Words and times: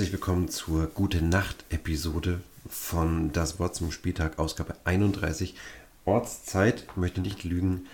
Herzlich 0.00 0.12
willkommen 0.14 0.48
zur 0.48 0.86
Gute 0.86 1.22
Nacht 1.22 1.62
Episode 1.68 2.40
von 2.66 3.32
Das 3.34 3.58
Wort 3.58 3.74
zum 3.74 3.92
Spieltag, 3.92 4.38
Ausgabe 4.38 4.74
31. 4.84 5.54
Ortszeit, 6.06 6.86
möchte 6.96 7.20
nicht 7.20 7.44
lügen, 7.44 7.84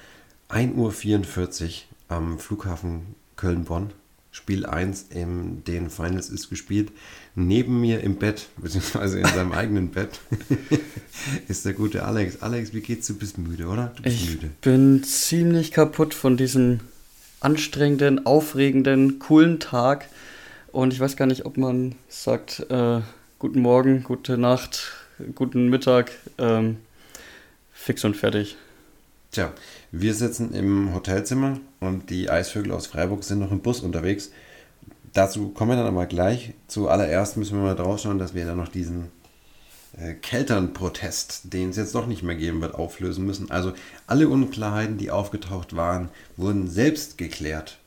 1.44 0.49 1.65
Uhr 1.65 1.71
am 2.07 2.39
Flughafen 2.39 3.17
Köln-Bonn. 3.35 3.91
Spiel 4.31 4.67
1 4.67 5.07
in 5.11 5.65
den 5.65 5.91
Finals 5.91 6.31
ist 6.31 6.49
gespielt. 6.49 6.93
Neben 7.35 7.81
mir 7.81 8.01
im 8.03 8.15
Bett, 8.15 8.51
beziehungsweise 8.57 9.19
in 9.19 9.27
seinem 9.27 9.51
eigenen 9.51 9.91
Bett, 9.91 10.21
ist 11.49 11.65
der 11.65 11.73
gute 11.73 12.05
Alex. 12.05 12.41
Alex, 12.41 12.73
wie 12.73 12.83
geht's? 12.83 13.09
Du 13.09 13.15
bist 13.17 13.37
müde, 13.37 13.67
oder? 13.67 13.93
Du 13.97 14.05
bist 14.05 14.17
ich 14.17 14.31
müde. 14.31 14.51
bin 14.61 15.03
ziemlich 15.03 15.73
kaputt 15.73 16.15
von 16.15 16.37
diesem 16.37 16.79
anstrengenden, 17.41 18.27
aufregenden, 18.27 19.19
coolen 19.19 19.59
Tag. 19.59 20.09
Und 20.73 20.93
ich 20.93 21.01
weiß 21.01 21.17
gar 21.17 21.27
nicht, 21.27 21.47
ob 21.47 21.57
man 21.57 21.95
sagt, 22.09 22.67
äh, 22.71 23.01
guten 23.39 23.61
Morgen, 23.61 24.03
gute 24.03 24.37
Nacht, 24.37 24.93
guten 25.35 25.69
Mittag, 25.69 26.11
ähm, 26.39 26.79
fix 27.73 28.05
und 28.05 28.17
fertig. 28.17 28.57
Tja, 29.31 29.53
wir 29.93 30.15
sitzen 30.15 30.53
im 30.55 30.95
Hotelzimmer 30.95 31.61
und 31.81 32.11
die 32.11 32.31
Eisvögel 32.31 32.73
aus 32.73 32.87
Freiburg 32.87 33.25
sind 33.25 33.39
noch 33.39 33.53
im 33.53 33.61
Bus 33.61 33.81
unterwegs. 33.81 34.31
Dazu 35.13 35.49
kommen 35.51 35.71
wir 35.71 35.77
dann 35.77 35.87
aber 35.87 36.07
gleich. 36.07 36.53
Zuallererst 36.69 37.37
müssen 37.37 37.57
wir 37.57 37.65
mal 37.65 37.75
drauf 37.77 38.01
schauen, 38.01 38.19
dass 38.19 38.35
wir 38.35 38.45
dann 38.45 38.59
noch 38.59 38.69
diesen 38.69 39.11
äh, 39.99 40.15
Kelternprotest, 40.15 41.53
den 41.53 41.71
es 41.71 41.77
jetzt 41.77 41.95
doch 41.95 42.07
nicht 42.07 42.23
mehr 42.23 42.37
geben 42.37 42.61
wird, 42.61 42.75
auflösen 42.75 43.25
müssen. 43.25 43.51
Also 43.51 43.73
alle 44.07 44.29
Unklarheiten, 44.29 44.99
die 44.99 45.11
aufgetaucht 45.11 45.75
waren, 45.75 46.11
wurden 46.37 46.69
selbst 46.69 47.17
geklärt, 47.17 47.79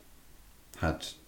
hat 0.77 1.19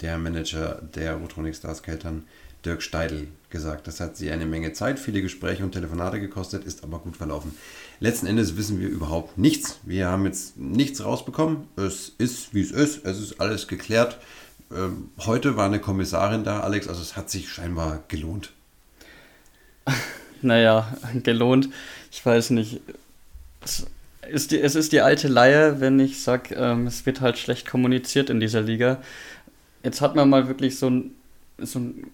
der 0.00 0.18
Manager 0.18 0.80
der 0.94 1.14
Rotronic 1.14 1.54
Stars 1.54 1.82
Keltern, 1.82 2.24
Dirk 2.64 2.82
Steidl, 2.82 3.28
gesagt. 3.50 3.86
Das 3.86 4.00
hat 4.00 4.16
sie 4.16 4.30
eine 4.30 4.46
Menge 4.46 4.72
Zeit, 4.72 4.98
viele 4.98 5.22
Gespräche 5.22 5.62
und 5.62 5.72
Telefonate 5.72 6.20
gekostet, 6.20 6.64
ist 6.64 6.84
aber 6.84 7.00
gut 7.00 7.16
verlaufen. 7.16 7.54
Letzten 7.98 8.26
Endes 8.26 8.56
wissen 8.56 8.80
wir 8.80 8.88
überhaupt 8.88 9.36
nichts. 9.36 9.80
Wir 9.82 10.08
haben 10.08 10.24
jetzt 10.24 10.56
nichts 10.56 11.04
rausbekommen. 11.04 11.68
Es 11.76 12.12
ist, 12.16 12.54
wie 12.54 12.62
es 12.62 12.70
ist. 12.70 13.04
Es 13.04 13.20
ist 13.20 13.40
alles 13.40 13.68
geklärt. 13.68 14.18
Ähm, 14.72 15.10
heute 15.18 15.56
war 15.56 15.66
eine 15.66 15.80
Kommissarin 15.80 16.44
da, 16.44 16.60
Alex. 16.60 16.88
Also 16.88 17.02
es 17.02 17.16
hat 17.16 17.28
sich 17.28 17.50
scheinbar 17.50 18.02
gelohnt. 18.08 18.52
Naja, 20.42 20.96
gelohnt. 21.22 21.68
Ich 22.10 22.24
weiß 22.24 22.48
nicht. 22.50 22.80
Es 23.60 23.86
ist 24.26 24.52
die, 24.52 24.58
es 24.58 24.74
ist 24.74 24.92
die 24.92 25.02
alte 25.02 25.28
Leier, 25.28 25.80
wenn 25.80 26.00
ich 26.00 26.22
sage, 26.22 26.54
ähm, 26.54 26.86
es 26.86 27.04
wird 27.04 27.20
halt 27.20 27.36
schlecht 27.36 27.68
kommuniziert 27.68 28.30
in 28.30 28.40
dieser 28.40 28.62
Liga. 28.62 29.02
Jetzt 29.82 30.00
hat 30.00 30.14
man 30.14 30.28
mal 30.28 30.48
wirklich 30.48 30.78
so 30.78 30.88
ein, 30.90 31.10
so 31.58 31.78
ein 31.78 32.10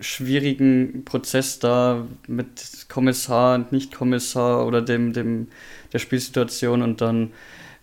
schwierigen 0.00 1.04
Prozess 1.04 1.58
da 1.58 2.06
mit 2.26 2.86
Kommissar, 2.88 3.66
Nicht-Kommissar 3.70 4.66
oder 4.66 4.82
dem, 4.82 5.12
dem, 5.12 5.48
der 5.92 5.98
Spielsituation 5.98 6.82
und 6.82 7.00
dann 7.00 7.32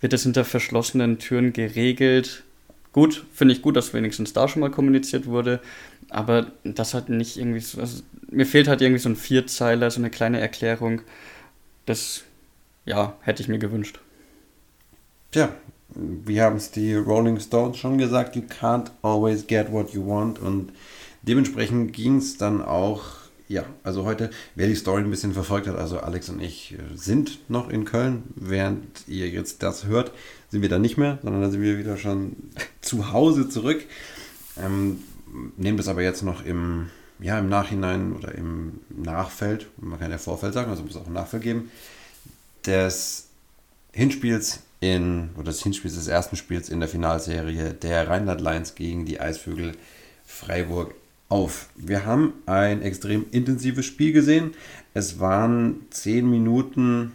wird 0.00 0.12
es 0.12 0.22
hinter 0.22 0.44
verschlossenen 0.44 1.18
Türen 1.18 1.52
geregelt. 1.52 2.42
Gut, 2.92 3.24
finde 3.32 3.54
ich 3.54 3.62
gut, 3.62 3.76
dass 3.76 3.94
wenigstens 3.94 4.32
da 4.32 4.48
schon 4.48 4.60
mal 4.60 4.70
kommuniziert 4.70 5.26
wurde, 5.26 5.60
aber 6.08 6.50
das 6.64 6.94
hat 6.94 7.08
nicht 7.08 7.36
irgendwie 7.36 7.60
so, 7.60 7.80
also 7.80 8.02
mir 8.30 8.46
fehlt 8.46 8.68
halt 8.68 8.80
irgendwie 8.80 9.00
so 9.00 9.08
ein 9.08 9.16
Vierzeiler, 9.16 9.90
so 9.90 10.00
eine 10.00 10.10
kleine 10.10 10.40
Erklärung. 10.40 11.02
Das, 11.86 12.24
ja, 12.84 13.16
hätte 13.20 13.42
ich 13.42 13.48
mir 13.48 13.58
gewünscht. 13.58 14.00
Tja, 15.30 15.54
wie 15.94 16.40
haben 16.40 16.56
es 16.56 16.70
die 16.70 16.94
Rolling 16.94 17.40
Stones 17.40 17.78
schon 17.78 17.98
gesagt, 17.98 18.36
you 18.36 18.42
can't 18.42 18.90
always 19.02 19.46
get 19.46 19.72
what 19.72 19.90
you 19.90 20.06
want 20.06 20.38
und 20.38 20.72
Dementsprechend 21.22 21.92
ging 21.92 22.16
es 22.16 22.38
dann 22.38 22.62
auch, 22.62 23.04
ja, 23.48 23.64
also 23.82 24.04
heute, 24.04 24.30
wer 24.54 24.68
die 24.68 24.74
Story 24.74 25.02
ein 25.02 25.10
bisschen 25.10 25.34
verfolgt 25.34 25.66
hat, 25.66 25.76
also 25.76 25.98
Alex 26.00 26.28
und 26.30 26.40
ich 26.40 26.74
äh, 26.74 26.96
sind 26.96 27.50
noch 27.50 27.68
in 27.68 27.84
Köln, 27.84 28.22
während 28.36 29.06
ihr 29.06 29.28
jetzt 29.28 29.62
das 29.62 29.84
hört, 29.84 30.12
sind 30.48 30.62
wir 30.62 30.68
da 30.68 30.78
nicht 30.78 30.96
mehr, 30.96 31.18
sondern 31.22 31.42
da 31.42 31.50
sind 31.50 31.60
wir 31.60 31.78
wieder 31.78 31.96
schon 31.96 32.36
zu 32.80 33.12
Hause 33.12 33.48
zurück. 33.48 33.84
Ähm, 34.56 35.00
nehmen 35.56 35.76
das 35.76 35.88
aber 35.88 36.02
jetzt 36.02 36.22
noch 36.22 36.44
im, 36.44 36.88
ja, 37.18 37.38
im 37.38 37.48
Nachhinein 37.48 38.14
oder 38.14 38.34
im 38.34 38.80
Nachfeld, 38.88 39.66
man 39.76 40.00
kann 40.00 40.10
ja 40.10 40.18
Vorfeld 40.18 40.54
sagen, 40.54 40.70
also 40.70 40.82
muss 40.82 40.96
auch 40.96 41.06
ein 41.06 41.12
Nachfeld 41.12 41.42
geben, 41.42 41.70
des 42.64 43.28
Hinspiels 43.92 44.60
in, 44.80 45.30
oder 45.34 45.46
des 45.50 45.62
Hinspiels 45.62 45.94
des 45.94 46.08
ersten 46.08 46.36
Spiels 46.36 46.68
in 46.68 46.80
der 46.80 46.88
Finalserie 46.88 47.74
der 47.74 48.08
Rheinland 48.08 48.40
Lions 48.40 48.74
gegen 48.74 49.04
die 49.04 49.20
Eisvögel 49.20 49.72
Freiburg 50.24 50.94
auf. 51.28 51.68
Wir 51.76 52.04
haben 52.06 52.32
ein 52.46 52.82
extrem 52.82 53.26
intensives 53.30 53.86
Spiel 53.86 54.12
gesehen. 54.12 54.52
Es 54.94 55.20
waren 55.20 55.86
zehn 55.90 56.28
Minuten, 56.28 57.12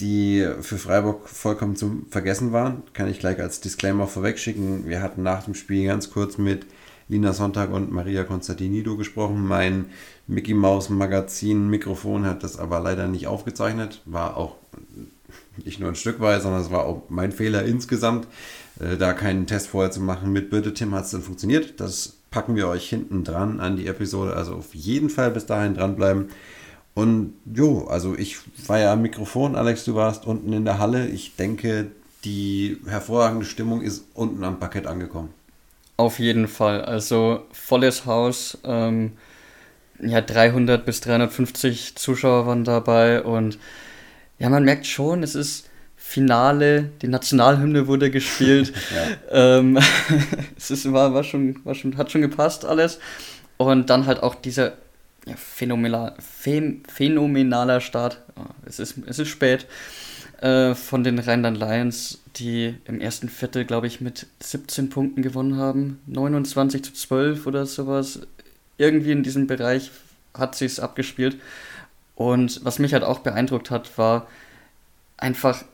die 0.00 0.46
für 0.60 0.78
Freiburg 0.78 1.28
vollkommen 1.28 1.76
zum 1.76 2.06
Vergessen 2.10 2.52
waren. 2.52 2.82
Kann 2.94 3.08
ich 3.08 3.20
gleich 3.20 3.38
als 3.40 3.60
Disclaimer 3.60 4.06
vorwegschicken. 4.06 4.88
Wir 4.88 5.02
hatten 5.02 5.22
nach 5.22 5.44
dem 5.44 5.54
Spiel 5.54 5.86
ganz 5.86 6.10
kurz 6.10 6.38
mit 6.38 6.66
Lina 7.08 7.32
Sonntag 7.32 7.70
und 7.70 7.92
Maria 7.92 8.24
Constantinido 8.24 8.96
gesprochen. 8.96 9.46
Mein 9.46 9.86
Mickey 10.26 10.54
Mouse 10.54 10.88
Magazin 10.88 11.68
Mikrofon 11.68 12.24
hat 12.24 12.42
das 12.42 12.58
aber 12.58 12.80
leider 12.80 13.06
nicht 13.06 13.26
aufgezeichnet. 13.26 14.02
War 14.06 14.36
auch 14.36 14.56
nicht 15.64 15.80
nur 15.80 15.88
ein 15.88 15.96
Stück 15.96 16.20
weit, 16.20 16.42
sondern 16.42 16.60
es 16.60 16.70
war 16.70 16.84
auch 16.84 17.04
mein 17.08 17.32
Fehler 17.32 17.64
insgesamt, 17.64 18.26
äh, 18.80 18.96
da 18.96 19.12
keinen 19.12 19.46
Test 19.46 19.68
vorher 19.68 19.90
zu 19.90 20.00
machen. 20.00 20.32
Mit 20.32 20.50
Birte 20.50 20.74
Tim 20.74 20.94
hat 20.94 21.04
es 21.04 21.10
dann 21.10 21.22
funktioniert. 21.22 21.80
Das 21.80 22.14
packen 22.30 22.56
wir 22.56 22.68
euch 22.68 22.88
hinten 22.88 23.24
dran 23.24 23.60
an 23.60 23.76
die 23.76 23.86
Episode. 23.86 24.34
Also 24.34 24.54
auf 24.54 24.74
jeden 24.74 25.10
Fall 25.10 25.30
bis 25.30 25.46
dahin 25.46 25.74
dranbleiben. 25.74 26.28
Und 26.94 27.34
jo, 27.52 27.86
also 27.86 28.14
ich 28.16 28.38
war 28.66 28.78
ja 28.78 28.92
am 28.92 29.02
Mikrofon, 29.02 29.56
Alex, 29.56 29.84
du 29.84 29.94
warst 29.94 30.26
unten 30.26 30.52
in 30.52 30.64
der 30.64 30.78
Halle. 30.78 31.08
Ich 31.08 31.36
denke, 31.36 31.90
die 32.24 32.78
hervorragende 32.86 33.44
Stimmung 33.44 33.82
ist 33.82 34.04
unten 34.14 34.44
am 34.44 34.58
Parkett 34.58 34.86
angekommen. 34.86 35.30
Auf 35.96 36.18
jeden 36.18 36.48
Fall. 36.48 36.84
Also 36.84 37.42
volles 37.52 38.06
Haus. 38.06 38.58
Ähm, 38.64 39.12
ja, 40.00 40.20
300 40.20 40.84
bis 40.84 41.00
350 41.00 41.96
Zuschauer 41.96 42.46
waren 42.46 42.64
dabei 42.64 43.22
und 43.22 43.58
ja, 44.38 44.48
man 44.48 44.64
merkt 44.64 44.86
schon, 44.86 45.22
es 45.22 45.34
ist 45.34 45.68
Finale, 45.96 46.90
die 47.00 47.08
Nationalhymne 47.08 47.86
wurde 47.86 48.10
gespielt. 48.10 48.72
ähm, 49.30 49.78
es 50.56 50.70
ist, 50.70 50.92
war, 50.92 51.14
war, 51.14 51.24
schon, 51.24 51.64
war 51.64 51.74
schon, 51.74 51.96
hat 51.96 52.10
schon 52.10 52.20
gepasst 52.20 52.64
alles. 52.64 52.98
Und 53.56 53.90
dann 53.90 54.06
halt 54.06 54.22
auch 54.22 54.34
dieser 54.34 54.74
ja, 55.26 55.34
phänomenal, 55.36 56.14
phänomenaler 56.88 57.80
Start. 57.80 58.20
Oh, 58.36 58.42
es, 58.66 58.78
ist, 58.78 58.96
es 59.06 59.18
ist 59.18 59.28
spät. 59.28 59.66
Äh, 60.40 60.74
von 60.74 61.04
den 61.04 61.18
Rheinland 61.18 61.58
Lions, 61.58 62.20
die 62.36 62.74
im 62.84 63.00
ersten 63.00 63.28
Viertel, 63.28 63.64
glaube 63.64 63.86
ich, 63.86 64.00
mit 64.00 64.26
17 64.40 64.90
Punkten 64.90 65.22
gewonnen 65.22 65.56
haben. 65.56 66.00
29 66.06 66.84
zu 66.84 66.92
12 66.92 67.46
oder 67.46 67.64
sowas. 67.64 68.20
Irgendwie 68.76 69.12
in 69.12 69.22
diesem 69.22 69.46
Bereich 69.46 69.90
hat 70.34 70.54
sie 70.54 70.66
es 70.66 70.80
abgespielt. 70.80 71.38
Und 72.14 72.64
was 72.64 72.78
mich 72.78 72.92
halt 72.92 73.04
auch 73.04 73.20
beeindruckt 73.20 73.70
hat, 73.70 73.96
war 73.98 74.26
einfach 75.16 75.64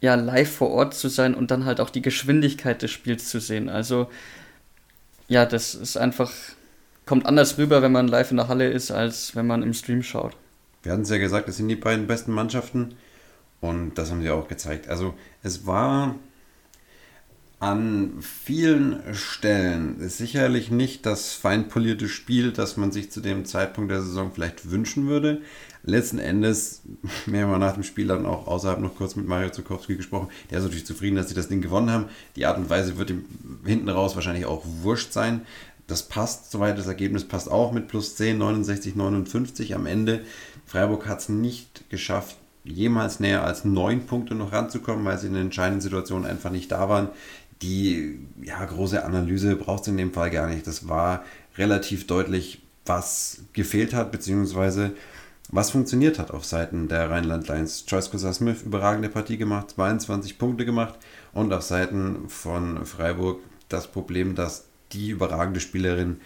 ja 0.00 0.14
live 0.14 0.50
vor 0.50 0.70
Ort 0.70 0.94
zu 0.94 1.08
sein 1.08 1.34
und 1.34 1.50
dann 1.50 1.64
halt 1.64 1.80
auch 1.80 1.90
die 1.90 2.02
Geschwindigkeit 2.02 2.82
des 2.82 2.90
Spiels 2.90 3.28
zu 3.28 3.40
sehen. 3.40 3.68
Also 3.68 4.08
ja, 5.28 5.44
das 5.46 5.74
ist 5.74 5.96
einfach 5.96 6.30
kommt 7.08 7.24
anders 7.24 7.56
rüber, 7.56 7.80
wenn 7.80 7.92
man 7.92 8.06
live 8.06 8.30
in 8.30 8.36
der 8.36 8.48
Halle 8.48 8.68
ist, 8.68 8.90
als 8.90 9.34
wenn 9.34 9.46
man 9.46 9.62
im 9.62 9.72
Stream 9.72 10.02
schaut. 10.02 10.36
Wir 10.82 10.92
hatten 10.92 11.02
es 11.02 11.10
ja 11.10 11.16
gesagt, 11.16 11.48
das 11.48 11.56
sind 11.56 11.68
die 11.68 11.76
beiden 11.76 12.06
besten 12.06 12.32
Mannschaften 12.32 12.96
und 13.60 13.94
das 13.94 14.10
haben 14.10 14.20
sie 14.20 14.30
auch 14.30 14.46
gezeigt. 14.46 14.88
Also 14.88 15.14
es 15.42 15.66
war 15.66 16.14
an 17.60 18.14
vielen 18.20 19.02
Stellen 19.14 20.08
sicherlich 20.08 20.70
nicht 20.70 21.06
das 21.06 21.32
feinpolierte 21.32 22.08
Spiel, 22.08 22.52
das 22.52 22.76
man 22.76 22.92
sich 22.92 23.10
zu 23.10 23.20
dem 23.20 23.44
Zeitpunkt 23.44 23.90
der 23.90 24.02
Saison 24.02 24.30
vielleicht 24.32 24.70
wünschen 24.70 25.08
würde 25.08 25.40
letzten 25.88 26.18
Endes, 26.18 26.82
wir 27.26 27.46
haben 27.46 27.58
nach 27.58 27.74
dem 27.74 27.82
Spiel 27.82 28.06
dann 28.06 28.26
auch 28.26 28.46
außerhalb 28.46 28.80
noch 28.80 28.96
kurz 28.96 29.16
mit 29.16 29.26
Mario 29.26 29.50
Zukowski 29.50 29.96
gesprochen. 29.96 30.28
Der 30.50 30.58
ist 30.58 30.64
natürlich 30.64 30.86
zufrieden, 30.86 31.16
dass 31.16 31.28
sie 31.28 31.34
das 31.34 31.48
Ding 31.48 31.60
gewonnen 31.60 31.90
haben. 31.90 32.06
Die 32.36 32.46
Art 32.46 32.58
und 32.58 32.70
Weise 32.70 32.98
wird 32.98 33.10
ihm 33.10 33.24
hinten 33.64 33.88
raus 33.88 34.14
wahrscheinlich 34.14 34.46
auch 34.46 34.64
wurscht 34.82 35.12
sein. 35.12 35.42
Das 35.86 36.02
passt 36.02 36.50
soweit, 36.50 36.78
das 36.78 36.86
Ergebnis 36.86 37.24
passt 37.24 37.50
auch 37.50 37.72
mit 37.72 37.88
plus 37.88 38.14
10, 38.16 38.36
69, 38.36 38.94
59 38.94 39.74
am 39.74 39.86
Ende. 39.86 40.20
Freiburg 40.66 41.06
hat 41.06 41.20
es 41.20 41.28
nicht 41.30 41.88
geschafft, 41.88 42.36
jemals 42.62 43.20
näher 43.20 43.42
als 43.44 43.64
neun 43.64 44.04
Punkte 44.04 44.34
noch 44.34 44.52
ranzukommen, 44.52 45.06
weil 45.06 45.18
sie 45.18 45.28
in 45.28 45.32
den 45.32 45.46
entscheidenden 45.46 45.80
Situationen 45.80 46.28
einfach 46.28 46.50
nicht 46.50 46.70
da 46.70 46.90
waren. 46.90 47.08
Die 47.62 48.18
ja, 48.42 48.64
große 48.64 49.04
Analyse 49.04 49.56
brauchst 49.56 49.86
du 49.86 49.90
in 49.90 49.96
dem 49.96 50.12
Fall 50.12 50.30
gar 50.30 50.48
nicht. 50.48 50.66
Das 50.66 50.88
war 50.88 51.24
relativ 51.56 52.06
deutlich, 52.06 52.62
was 52.86 53.42
gefehlt 53.52 53.94
hat, 53.94 54.12
beziehungsweise 54.12 54.92
was 55.50 55.70
funktioniert 55.70 56.18
hat 56.18 56.30
auf 56.30 56.44
Seiten 56.44 56.88
der 56.88 57.10
Rheinland 57.10 57.48
Lions. 57.48 57.84
Joyce 57.88 58.10
Cossa 58.10 58.32
Smith 58.32 58.62
überragende 58.62 59.08
Partie 59.08 59.38
gemacht, 59.38 59.70
22 59.70 60.38
Punkte 60.38 60.64
gemacht 60.66 60.98
und 61.32 61.52
auf 61.52 61.62
Seiten 61.62 62.28
von 62.28 62.84
Freiburg 62.84 63.40
das 63.68 63.86
Problem, 63.86 64.34
dass 64.34 64.66
die 64.92 65.10
überragende 65.10 65.60
Spielerin 65.60 66.20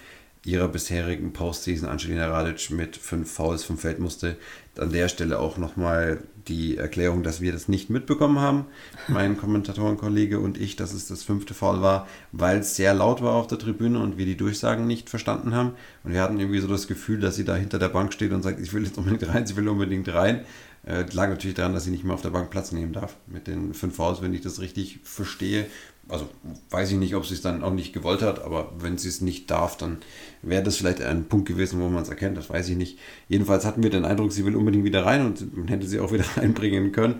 ihrer 0.45 0.69
bisherigen 0.69 1.33
Postseason, 1.33 1.89
Angelina 1.89 2.29
Radic, 2.29 2.71
mit 2.71 2.97
fünf 2.97 3.31
Fouls 3.31 3.63
vom 3.63 3.79
Feld 3.79 4.01
musste. 4.01 4.37
An 4.79 4.91
der 4.91 5.09
Stelle 5.09 5.39
auch 5.39 5.59
nochmal 5.59 6.23
die 6.49 6.77
Erklärung, 6.77 7.23
dass 7.23 7.41
wir 7.41 7.53
das 7.53 7.69
nicht 7.69 7.91
mitbekommen 7.91 8.39
haben, 8.39 8.65
mein 9.09 9.37
Kommentatorenkollege 9.37 10.41
und 10.41 10.59
ich, 10.59 10.77
dass 10.77 10.93
es 10.93 11.07
das 11.07 11.23
fünfte 11.23 11.55
Foul 11.55 11.83
war, 11.83 12.09
weil 12.33 12.59
es 12.59 12.75
sehr 12.75 12.95
laut 12.95 13.23
war 13.23 13.35
auf 13.35 13.47
der 13.47 13.59
Tribüne 13.59 13.99
und 14.01 14.19
wir 14.19 14.27
die 14.27 14.37
Durchsagen 14.37 14.87
nicht 14.87 15.11
verstanden 15.11 15.55
haben. 15.55 15.73
Und 16.05 16.13
wir 16.13 16.23
hatten 16.23 16.41
irgendwie 16.41 16.61
so 16.61 16.69
das 16.69 16.89
Gefühl, 16.89 17.21
dass 17.21 17.37
sie 17.37 17.45
da 17.45 17.55
hinter 17.55 17.79
der 17.79 17.89
Bank 17.89 18.13
steht 18.13 18.33
und 18.33 18.43
sagt, 18.43 18.61
ich 18.61 18.73
will 18.73 18.85
jetzt 18.85 18.99
unbedingt 18.99 19.29
rein, 19.29 19.47
sie 19.47 19.57
will 19.57 19.69
unbedingt 19.69 20.13
rein. 20.13 20.45
Äh, 20.85 21.05
lag 21.13 21.29
natürlich 21.29 21.55
daran, 21.55 21.75
dass 21.75 21.85
sie 21.85 21.91
nicht 21.91 22.05
mehr 22.05 22.15
auf 22.15 22.23
der 22.23 22.31
Bank 22.31 22.51
Platz 22.51 22.73
nehmen 22.73 22.93
darf. 22.93 23.17
Mit 23.27 23.47
den 23.47 23.73
fünf 23.73 23.95
Fouls, 23.95 24.21
wenn 24.21 24.35
ich 24.35 24.41
das 24.41 24.61
richtig 24.61 25.01
verstehe, 25.05 25.67
also 26.09 26.29
weiß 26.71 26.91
ich 26.91 26.99
nicht, 26.99 27.15
ob 27.15 27.25
sie 27.25 27.35
es 27.35 27.43
dann 27.43 27.63
auch 27.63 27.73
nicht 27.73 27.93
gewollt 27.93 28.23
hat, 28.23 28.43
aber 28.43 28.73
wenn 28.79 28.99
sie 28.99 29.09
es 29.09 29.21
nicht 29.21 29.51
darf, 29.51 29.77
dann 29.77 29.99
wäre 30.43 30.63
das 30.65 30.77
vielleicht 30.77 31.01
ein 31.01 31.25
Punkt 31.25 31.47
gewesen, 31.47 31.81
wo 31.81 31.89
man 31.89 32.03
es 32.03 32.09
erkennt, 32.09 32.37
das 32.37 32.51
weiß 32.51 32.69
ich 32.69 32.77
nicht. 32.77 32.99
Jedenfalls 33.29 33.65
hatten 33.65 33.83
wir 33.85 33.91
den 33.91 34.05
Eindruck, 34.05 34.33
sie 34.33 34.45
will 34.45 34.57
unbedingt 34.57 34.85
wieder 34.85 35.07
rein 35.07 35.25
und 35.25 35.57
man 35.57 35.69
hätte 35.69 35.87
sie 35.87 36.01
auch 36.01 36.13
wieder 36.13 36.25
reinbringen 36.37 36.91
können. 36.91 37.17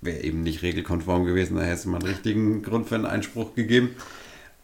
Wäre 0.00 0.22
eben 0.22 0.42
nicht 0.42 0.62
regelkonform 0.62 1.24
gewesen, 1.26 1.56
da 1.56 1.62
hätte 1.62 1.88
man 1.88 2.00
einen 2.00 2.10
richtigen 2.10 2.62
Grund 2.62 2.88
für 2.88 2.94
einen 2.94 3.06
Einspruch 3.06 3.54
gegeben 3.54 3.90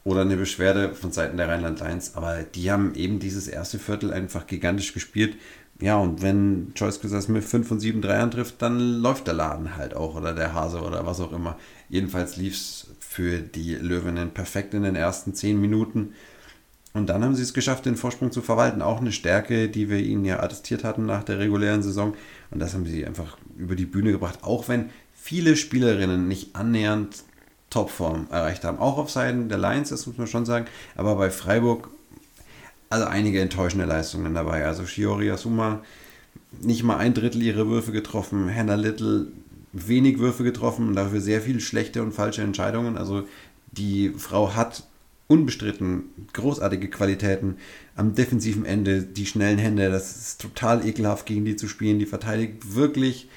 oder 0.05 0.23
eine 0.23 0.37
Beschwerde 0.37 0.94
von 0.94 1.12
Seiten 1.12 1.37
der 1.37 1.49
Rheinland 1.49 1.81
Lions. 1.81 2.17
Aber 2.17 2.43
die 2.43 2.70
haben 2.70 2.94
eben 2.94 3.19
dieses 3.19 3.49
erste 3.49 3.78
Viertel 3.78 4.12
einfach 4.12 4.46
gigantisch 4.46 4.94
gespielt. 4.94 5.37
Ja, 5.82 5.96
und 5.96 6.23
wenn 6.23 6.73
Joyce 6.76 7.00
Smith 7.00 7.44
5 7.44 7.67
von 7.67 7.81
7 7.81 8.02
Dreiern 8.02 8.31
trifft, 8.31 8.62
dann 8.62 8.79
läuft 8.79 9.26
der 9.26 9.34
Laden 9.34 9.76
halt 9.76 9.96
auch 9.96 10.14
oder 10.14 10.32
der 10.32 10.55
Hase 10.55 10.81
oder 10.81 11.05
was 11.06 11.20
auch 11.20 11.32
immer. 11.32 11.58
Jedenfalls 11.88 12.37
lief 12.37 12.55
es 12.55 12.87
für 13.00 13.40
die 13.40 13.75
Löwinnen 13.75 14.31
perfekt 14.31 14.75
in 14.75 14.84
den 14.84 14.94
ersten 14.94 15.34
10 15.34 15.61
Minuten. 15.61 16.14
Und 16.94 17.08
dann 17.08 17.25
haben 17.25 17.34
sie 17.34 17.43
es 17.43 17.52
geschafft, 17.52 17.84
den 17.84 17.96
Vorsprung 17.96 18.31
zu 18.31 18.43
verwalten. 18.43 18.81
Auch 18.81 19.00
eine 19.00 19.11
Stärke, 19.11 19.69
die 19.69 19.90
wir 19.90 19.99
ihnen 19.99 20.25
ja 20.25 20.40
attestiert 20.40 20.84
hatten 20.84 21.05
nach 21.05 21.25
der 21.25 21.40
regulären 21.40 21.82
Saison. 21.82 22.14
Und 22.52 22.61
das 22.61 22.75
haben 22.75 22.87
sie 22.87 23.05
einfach 23.05 23.37
über 23.56 23.75
die 23.75 23.87
Bühne 23.87 24.12
gebracht. 24.12 24.38
Auch 24.43 24.69
wenn 24.69 24.90
viele 25.12 25.56
Spielerinnen 25.56 26.28
nicht 26.28 26.55
annähernd 26.55 27.25
Topform 27.70 28.28
erreicht 28.31 28.62
haben. 28.62 28.78
Auch 28.78 28.99
auf 28.99 29.11
Seiten 29.11 29.49
der 29.49 29.58
Lions, 29.58 29.88
das 29.88 30.06
muss 30.06 30.17
man 30.17 30.28
schon 30.28 30.46
sagen. 30.46 30.67
Aber 30.94 31.17
bei 31.17 31.31
Freiburg 31.31 31.90
also 32.92 33.06
einige 33.06 33.40
enttäuschende 33.40 33.86
Leistungen 33.86 34.34
dabei. 34.34 34.66
Also 34.66 34.86
Shiori 34.86 35.30
Asuma 35.30 35.82
nicht 36.60 36.82
mal 36.82 36.98
ein 36.98 37.14
Drittel 37.14 37.42
ihrer 37.42 37.66
Würfe 37.68 37.92
getroffen, 37.92 38.54
Hannah 38.54 38.74
Little 38.74 39.26
wenig 39.72 40.18
Würfe 40.18 40.44
getroffen, 40.44 40.94
dafür 40.94 41.20
sehr 41.20 41.40
viele 41.40 41.60
schlechte 41.60 42.02
und 42.02 42.12
falsche 42.12 42.42
Entscheidungen. 42.42 42.98
Also 42.98 43.26
die 43.72 44.12
Frau 44.16 44.54
hat 44.54 44.84
unbestritten 45.26 46.04
großartige 46.34 46.88
Qualitäten 46.88 47.56
am 47.96 48.14
defensiven 48.14 48.66
Ende, 48.66 49.02
die 49.02 49.24
schnellen 49.24 49.58
Hände, 49.58 49.90
das 49.90 50.16
ist 50.16 50.40
total 50.42 50.86
ekelhaft 50.86 51.24
gegen 51.24 51.46
die 51.46 51.56
zu 51.56 51.68
spielen. 51.68 51.98
Die 51.98 52.06
verteidigt 52.06 52.74
wirklich 52.74 53.28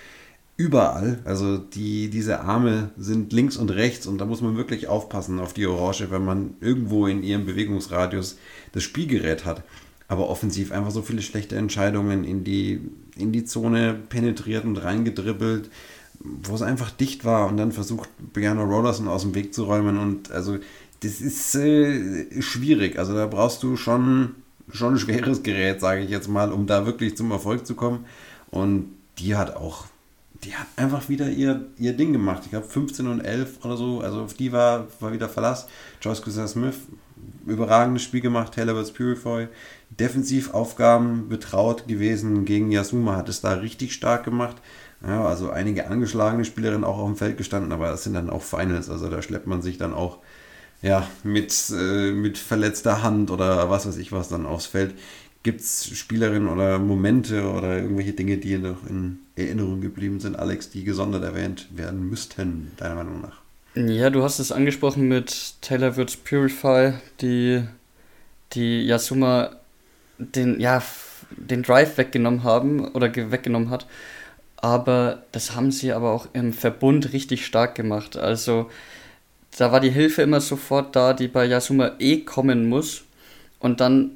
überall. 0.57 1.19
Also 1.25 1.57
die, 1.57 2.09
diese 2.09 2.41
Arme 2.41 2.91
sind 2.97 3.33
links 3.33 3.57
und 3.57 3.71
rechts 3.71 4.07
und 4.07 4.17
da 4.19 4.25
muss 4.25 4.41
man 4.41 4.55
wirklich 4.55 4.87
aufpassen 4.87 5.39
auf 5.39 5.53
die 5.53 5.65
Orange, 5.65 6.11
wenn 6.11 6.23
man 6.23 6.55
irgendwo 6.61 7.07
in 7.07 7.23
ihrem 7.23 7.45
Bewegungsradius 7.45 8.37
das 8.71 8.83
Spielgerät 8.83 9.45
hat. 9.45 9.63
Aber 10.07 10.29
offensiv 10.29 10.71
einfach 10.71 10.91
so 10.91 11.01
viele 11.01 11.21
schlechte 11.21 11.55
Entscheidungen 11.55 12.23
in 12.23 12.43
die, 12.43 12.79
in 13.17 13.31
die 13.31 13.43
Zone 13.43 13.95
penetriert 14.09 14.63
und 14.63 14.77
reingedribbelt, 14.77 15.69
wo 16.19 16.55
es 16.55 16.61
einfach 16.61 16.91
dicht 16.91 17.25
war 17.25 17.47
und 17.47 17.57
dann 17.57 17.71
versucht, 17.71 18.09
Brianna 18.33 18.63
Rollerson 18.63 19.07
aus 19.07 19.23
dem 19.23 19.35
Weg 19.35 19.53
zu 19.53 19.63
räumen. 19.63 19.97
Und 19.97 20.31
also 20.31 20.57
das 21.01 21.21
ist 21.21 21.55
äh, 21.55 22.41
schwierig. 22.41 22.97
Also 22.97 23.13
da 23.13 23.25
brauchst 23.25 23.63
du 23.63 23.75
schon, 23.75 24.35
schon 24.71 24.93
ein 24.93 24.99
schweres 24.99 25.43
Gerät, 25.43 25.81
sage 25.81 26.01
ich 26.01 26.09
jetzt 26.09 26.29
mal, 26.29 26.51
um 26.51 26.67
da 26.67 26.85
wirklich 26.85 27.17
zum 27.17 27.31
Erfolg 27.31 27.65
zu 27.65 27.73
kommen. 27.73 28.05
Und 28.51 28.93
die 29.17 29.35
hat 29.35 29.55
auch 29.55 29.85
die 30.45 30.55
hat 30.55 30.67
einfach 30.75 31.09
wieder 31.09 31.29
ihr, 31.29 31.65
ihr 31.77 31.93
Ding 31.93 32.13
gemacht. 32.13 32.43
Ich 32.45 32.51
glaube 32.51 32.67
15 32.67 33.07
und 33.07 33.21
11 33.21 33.65
oder 33.65 33.77
so. 33.77 34.01
Also 34.01 34.21
auf 34.21 34.33
die 34.33 34.51
war, 34.51 34.87
war 34.99 35.11
wieder 35.11 35.27
Verlass. 35.27 35.67
Joyce 36.01 36.21
Cousin 36.21 36.47
Smith, 36.47 36.75
überragendes 37.47 38.03
Spiel 38.03 38.21
gemacht. 38.21 38.55
Woods 38.57 38.91
Purify. 38.91 39.47
Defensivaufgaben 39.89 41.29
betraut 41.29 41.87
gewesen 41.87 42.45
gegen 42.45 42.71
Yasuma, 42.71 43.15
hat 43.15 43.29
es 43.29 43.41
da 43.41 43.53
richtig 43.53 43.93
stark 43.93 44.23
gemacht. 44.23 44.57
Ja, 45.05 45.25
also 45.25 45.49
einige 45.51 45.87
angeschlagene 45.87 46.45
Spielerinnen 46.45 46.83
auch 46.83 46.97
auf 46.97 47.07
dem 47.07 47.15
Feld 47.15 47.37
gestanden, 47.37 47.71
aber 47.71 47.89
das 47.89 48.03
sind 48.03 48.13
dann 48.13 48.29
auch 48.29 48.41
Finals. 48.41 48.89
Also 48.89 49.09
da 49.09 49.21
schleppt 49.21 49.47
man 49.47 49.61
sich 49.61 49.77
dann 49.77 49.93
auch 49.93 50.19
ja, 50.81 51.07
mit, 51.23 51.53
äh, 51.71 52.11
mit 52.11 52.37
verletzter 52.37 53.01
Hand 53.01 53.31
oder 53.31 53.69
was 53.69 53.87
weiß 53.87 53.97
ich 53.97 54.11
was 54.11 54.29
dann 54.29 54.45
aufs 54.45 54.65
Feld. 54.65 54.95
Gibt 55.45 55.61
es 55.61 55.95
Spielerinnen 55.95 56.47
oder 56.47 56.79
Momente 56.79 57.47
oder 57.47 57.77
irgendwelche 57.77 58.13
Dinge, 58.13 58.37
die 58.37 58.57
noch 58.57 58.83
in 58.89 59.19
Erinnerung 59.35 59.79
geblieben 59.79 60.19
sind, 60.19 60.39
Alex, 60.39 60.71
die 60.71 60.83
gesondert 60.83 61.23
erwähnt 61.23 61.67
werden 61.69 62.09
müssten, 62.09 62.71
deiner 62.77 62.95
Meinung 62.95 63.21
nach? 63.21 63.41
Ja, 63.75 64.09
du 64.09 64.23
hast 64.23 64.39
es 64.39 64.51
angesprochen 64.51 65.07
mit 65.07 65.53
Taylor 65.61 65.97
Woods 65.97 66.17
Purify, 66.17 66.93
die, 67.21 67.61
die 68.53 68.87
Yasuma 68.87 69.51
den, 70.17 70.59
ja, 70.59 70.81
den 71.29 71.61
Drive 71.61 71.99
weggenommen 71.99 72.43
haben 72.43 72.83
oder 72.83 73.15
weggenommen 73.15 73.69
hat. 73.69 73.85
Aber 74.57 75.21
das 75.31 75.55
haben 75.55 75.71
sie 75.71 75.91
aber 75.91 76.09
auch 76.09 76.27
im 76.33 76.53
Verbund 76.53 77.13
richtig 77.13 77.45
stark 77.45 77.75
gemacht. 77.75 78.17
Also 78.17 78.71
da 79.55 79.71
war 79.71 79.79
die 79.79 79.91
Hilfe 79.91 80.23
immer 80.23 80.41
sofort 80.41 80.95
da, 80.95 81.13
die 81.13 81.27
bei 81.27 81.45
Yasuma 81.45 81.91
eh 81.99 82.21
kommen 82.21 82.67
muss. 82.67 83.03
Und 83.59 83.79
dann 83.79 84.09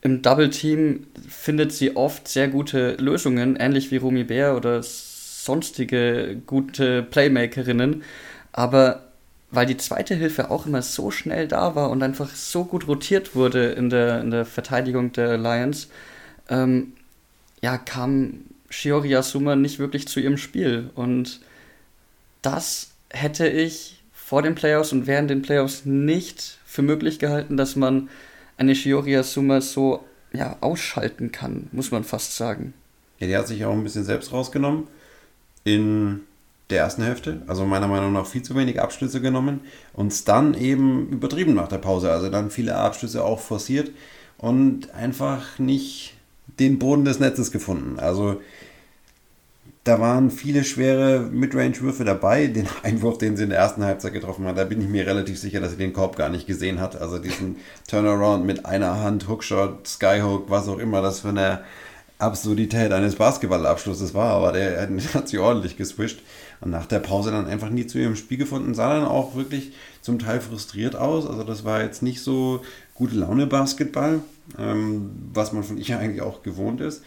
im 0.00 0.22
Double 0.22 0.50
Team 0.50 1.06
findet 1.28 1.72
sie 1.72 1.96
oft 1.96 2.28
sehr 2.28 2.48
gute 2.48 2.92
Lösungen, 2.94 3.56
ähnlich 3.56 3.90
wie 3.90 3.96
Rumi 3.96 4.24
Bär 4.24 4.56
oder 4.56 4.82
sonstige 4.82 6.40
gute 6.46 7.02
Playmakerinnen. 7.02 8.02
Aber 8.52 9.08
weil 9.50 9.66
die 9.66 9.76
zweite 9.76 10.14
Hilfe 10.14 10.50
auch 10.50 10.66
immer 10.66 10.82
so 10.82 11.10
schnell 11.10 11.48
da 11.48 11.74
war 11.74 11.90
und 11.90 12.02
einfach 12.02 12.30
so 12.34 12.64
gut 12.64 12.86
rotiert 12.86 13.34
wurde 13.34 13.70
in 13.70 13.90
der, 13.90 14.20
in 14.20 14.30
der 14.30 14.44
Verteidigung 14.44 15.12
der 15.12 15.38
Lions, 15.38 15.88
ähm, 16.48 16.92
ja, 17.62 17.78
kam 17.78 18.44
Shiori 18.70 19.16
Asuma 19.16 19.56
nicht 19.56 19.78
wirklich 19.78 20.06
zu 20.06 20.20
ihrem 20.20 20.36
Spiel. 20.36 20.90
Und 20.94 21.40
das 22.42 22.90
hätte 23.10 23.48
ich 23.48 24.02
vor 24.12 24.42
den 24.42 24.54
Playoffs 24.54 24.92
und 24.92 25.06
während 25.06 25.30
den 25.30 25.42
Playoffs 25.42 25.86
nicht 25.86 26.58
für 26.66 26.82
möglich 26.82 27.18
gehalten, 27.18 27.56
dass 27.56 27.74
man 27.74 28.10
eine 28.58 28.74
Shiori 28.74 29.16
Asuma 29.16 29.60
so 29.60 30.04
ja, 30.32 30.56
ausschalten 30.60 31.32
kann, 31.32 31.68
muss 31.72 31.90
man 31.90 32.04
fast 32.04 32.36
sagen. 32.36 32.74
Ja, 33.18 33.26
die 33.26 33.36
hat 33.36 33.48
sich 33.48 33.64
auch 33.64 33.72
ein 33.72 33.82
bisschen 33.82 34.04
selbst 34.04 34.32
rausgenommen 34.32 34.86
in 35.64 36.20
der 36.70 36.80
ersten 36.80 37.02
Hälfte. 37.02 37.42
Also 37.46 37.64
meiner 37.64 37.88
Meinung 37.88 38.12
nach 38.12 38.26
viel 38.26 38.42
zu 38.42 38.54
wenig 38.54 38.80
Abschlüsse 38.80 39.20
genommen 39.20 39.60
und 39.94 40.12
es 40.12 40.24
dann 40.24 40.54
eben 40.54 41.08
übertrieben 41.08 41.54
nach 41.54 41.68
der 41.68 41.78
Pause. 41.78 42.12
Also 42.12 42.28
dann 42.28 42.50
viele 42.50 42.76
Abschlüsse 42.76 43.24
auch 43.24 43.40
forciert 43.40 43.90
und 44.36 44.94
einfach 44.94 45.58
nicht 45.58 46.14
den 46.58 46.78
Boden 46.78 47.04
des 47.04 47.20
Netzes 47.20 47.50
gefunden. 47.50 47.98
Also 47.98 48.40
da 49.84 50.00
waren 50.00 50.30
viele 50.30 50.64
schwere 50.64 51.20
Midrange-Würfe 51.20 52.04
dabei. 52.04 52.46
Den 52.46 52.68
Einwurf, 52.82 53.18
den 53.18 53.36
sie 53.36 53.44
in 53.44 53.50
der 53.50 53.58
ersten 53.58 53.84
Halbzeit 53.84 54.12
getroffen 54.12 54.46
hat, 54.46 54.58
da 54.58 54.64
bin 54.64 54.80
ich 54.80 54.88
mir 54.88 55.06
relativ 55.06 55.38
sicher, 55.38 55.60
dass 55.60 55.72
sie 55.72 55.78
den 55.78 55.92
Korb 55.92 56.16
gar 56.16 56.28
nicht 56.28 56.46
gesehen 56.46 56.80
hat. 56.80 57.00
Also 57.00 57.18
diesen 57.18 57.56
Turnaround 57.88 58.44
mit 58.44 58.66
einer 58.66 59.00
Hand, 59.00 59.28
Hookshot, 59.28 59.86
Skyhook, 59.86 60.50
was 60.50 60.68
auch 60.68 60.78
immer 60.78 61.02
das 61.02 61.20
für 61.20 61.28
eine 61.28 61.60
Absurdität 62.18 62.92
eines 62.92 63.16
Basketballabschlusses 63.16 64.12
war. 64.14 64.32
Aber 64.34 64.52
der 64.52 64.88
hat 65.14 65.28
sie 65.28 65.38
ordentlich 65.38 65.76
geswischt. 65.76 66.20
Und 66.60 66.70
nach 66.70 66.86
der 66.86 66.98
Pause 66.98 67.30
dann 67.30 67.46
einfach 67.46 67.70
nie 67.70 67.86
zu 67.86 67.98
ihrem 67.98 68.16
Spiel 68.16 68.38
gefunden. 68.38 68.74
Sah 68.74 68.94
dann 68.94 69.06
auch 69.06 69.36
wirklich 69.36 69.72
zum 70.02 70.18
Teil 70.18 70.40
frustriert 70.40 70.96
aus. 70.96 71.26
Also 71.26 71.44
das 71.44 71.64
war 71.64 71.82
jetzt 71.82 72.02
nicht 72.02 72.20
so 72.20 72.62
gute 72.94 73.14
Laune 73.14 73.46
Basketball, 73.46 74.20
ähm, 74.58 75.10
was 75.32 75.52
man 75.52 75.62
von 75.62 75.78
ihr 75.78 75.98
eigentlich 75.98 76.22
auch 76.22 76.42
gewohnt 76.42 76.80
ist. 76.80 77.02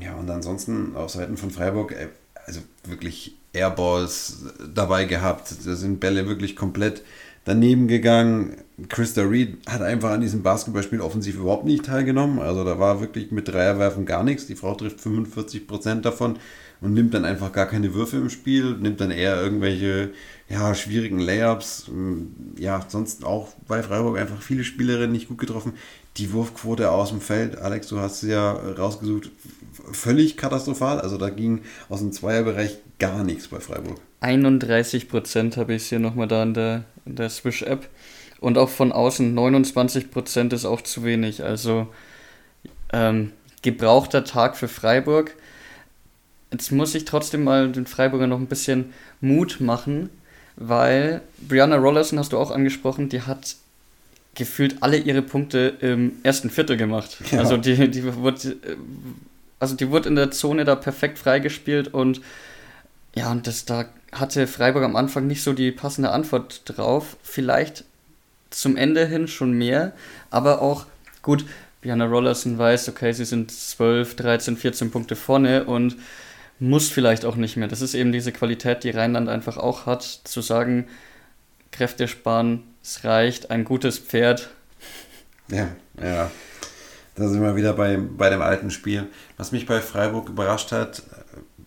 Ja, 0.00 0.14
und 0.14 0.28
ansonsten 0.30 0.96
auf 0.96 1.10
Seiten 1.10 1.36
von 1.36 1.50
Freiburg, 1.50 1.92
äh, 1.92 2.08
also 2.46 2.60
wirklich 2.84 3.36
Airballs 3.52 4.44
dabei 4.74 5.04
gehabt. 5.04 5.54
Da 5.64 5.74
sind 5.76 6.00
Bälle 6.00 6.26
wirklich 6.26 6.56
komplett 6.56 7.02
daneben 7.44 7.88
gegangen. 7.88 8.56
Krista 8.88 9.22
Reed 9.22 9.58
hat 9.68 9.82
einfach 9.82 10.10
an 10.10 10.20
diesem 10.20 10.42
Basketballspiel 10.42 11.00
offensiv 11.00 11.36
überhaupt 11.36 11.64
nicht 11.64 11.86
teilgenommen. 11.86 12.40
Also 12.40 12.64
da 12.64 12.78
war 12.78 13.00
wirklich 13.00 13.30
mit 13.30 13.48
Dreierwerfen 13.48 14.06
gar 14.06 14.24
nichts. 14.24 14.46
Die 14.46 14.56
Frau 14.56 14.74
trifft 14.74 14.98
45% 14.98 16.00
davon 16.00 16.38
und 16.80 16.92
nimmt 16.92 17.14
dann 17.14 17.24
einfach 17.24 17.52
gar 17.52 17.66
keine 17.66 17.94
Würfe 17.94 18.16
im 18.16 18.30
Spiel, 18.30 18.76
nimmt 18.76 19.00
dann 19.00 19.10
eher 19.10 19.40
irgendwelche 19.40 20.10
ja, 20.48 20.74
schwierigen 20.74 21.20
Layups. 21.20 21.90
Ja, 22.58 22.84
sonst 22.88 23.24
auch 23.24 23.52
bei 23.68 23.82
Freiburg 23.82 24.18
einfach 24.18 24.42
viele 24.42 24.64
Spielerinnen 24.64 25.12
nicht 25.12 25.28
gut 25.28 25.38
getroffen. 25.38 25.74
Die 26.16 26.32
Wurfquote 26.32 26.90
aus 26.90 27.10
dem 27.10 27.20
Feld, 27.20 27.58
Alex, 27.58 27.88
du 27.88 27.98
hast 28.00 28.20
sie 28.20 28.30
ja 28.30 28.52
rausgesucht, 28.52 29.30
völlig 29.92 30.36
katastrophal. 30.36 31.00
Also 31.00 31.18
da 31.18 31.30
ging 31.30 31.62
aus 31.88 32.00
dem 32.00 32.12
Zweierbereich 32.12 32.78
gar 32.98 33.24
nichts 33.24 33.48
bei 33.48 33.60
Freiburg. 33.60 33.98
31 34.20 35.08
Prozent 35.08 35.56
habe 35.56 35.74
ich 35.74 35.86
hier 35.86 35.98
nochmal 35.98 36.28
da 36.28 36.42
in 36.42 36.54
der, 36.54 36.84
in 37.04 37.16
der 37.16 37.28
Swish-App. 37.28 37.88
Und 38.40 38.58
auch 38.58 38.68
von 38.68 38.92
außen 38.92 39.34
29% 39.36 40.52
ist 40.52 40.64
auch 40.64 40.82
zu 40.82 41.04
wenig. 41.04 41.42
Also 41.42 41.88
ähm, 42.92 43.32
gebrauchter 43.62 44.24
Tag 44.24 44.56
für 44.56 44.68
Freiburg. 44.68 45.34
Jetzt 46.52 46.70
muss 46.70 46.94
ich 46.94 47.04
trotzdem 47.04 47.44
mal 47.44 47.72
den 47.72 47.86
Freiburger 47.86 48.26
noch 48.26 48.38
ein 48.38 48.46
bisschen 48.46 48.92
Mut 49.20 49.60
machen, 49.60 50.10
weil 50.56 51.22
Brianna 51.48 51.76
Rollerson 51.76 52.18
hast 52.18 52.32
du 52.32 52.38
auch 52.38 52.50
angesprochen, 52.50 53.08
die 53.08 53.22
hat 53.22 53.56
gefühlt 54.34 54.76
alle 54.80 54.98
ihre 54.98 55.22
Punkte 55.22 55.74
im 55.80 56.12
ersten 56.22 56.50
Viertel 56.50 56.76
gemacht. 56.76 57.18
Ja. 57.30 57.40
Also 57.40 57.56
die, 57.56 57.90
die 57.90 58.14
wurde, 58.14 58.56
also 59.64 59.76
die 59.76 59.90
wurde 59.90 60.10
in 60.10 60.14
der 60.14 60.30
Zone 60.30 60.66
da 60.66 60.76
perfekt 60.76 61.18
freigespielt 61.18 61.88
und 61.88 62.20
ja, 63.16 63.30
und 63.30 63.46
das 63.46 63.64
da 63.64 63.86
hatte 64.12 64.46
Freiburg 64.46 64.84
am 64.84 64.94
Anfang 64.94 65.26
nicht 65.26 65.42
so 65.42 65.54
die 65.54 65.72
passende 65.72 66.10
Antwort 66.10 66.62
drauf. 66.66 67.16
Vielleicht 67.22 67.84
zum 68.50 68.76
Ende 68.76 69.06
hin 69.06 69.26
schon 69.26 69.52
mehr, 69.52 69.92
aber 70.28 70.60
auch 70.60 70.84
gut, 71.22 71.46
Brianna 71.80 72.04
Rollerson 72.04 72.58
weiß, 72.58 72.90
okay, 72.90 73.12
sie 73.12 73.24
sind 73.24 73.50
12, 73.50 74.16
13, 74.16 74.56
14 74.58 74.90
Punkte 74.90 75.16
vorne 75.16 75.64
und 75.64 75.96
muss 76.58 76.90
vielleicht 76.90 77.24
auch 77.24 77.36
nicht 77.36 77.56
mehr. 77.56 77.68
Das 77.68 77.80
ist 77.80 77.94
eben 77.94 78.12
diese 78.12 78.32
Qualität, 78.32 78.84
die 78.84 78.90
Rheinland 78.90 79.30
einfach 79.30 79.56
auch 79.56 79.86
hat, 79.86 80.02
zu 80.02 80.42
sagen, 80.42 80.88
Kräfte 81.72 82.06
sparen, 82.06 82.64
es 82.82 83.04
reicht, 83.04 83.50
ein 83.50 83.64
gutes 83.64 83.98
Pferd. 83.98 84.50
Ja, 85.48 85.68
ja. 86.02 86.30
Da 87.14 87.28
sind 87.28 87.42
wir 87.42 87.56
wieder 87.56 87.74
bei, 87.74 87.96
bei 87.96 88.28
dem 88.28 88.42
alten 88.42 88.70
Spiel. 88.70 89.08
Was 89.36 89.52
mich 89.52 89.66
bei 89.66 89.80
Freiburg 89.80 90.28
überrascht 90.28 90.72
hat, 90.72 91.02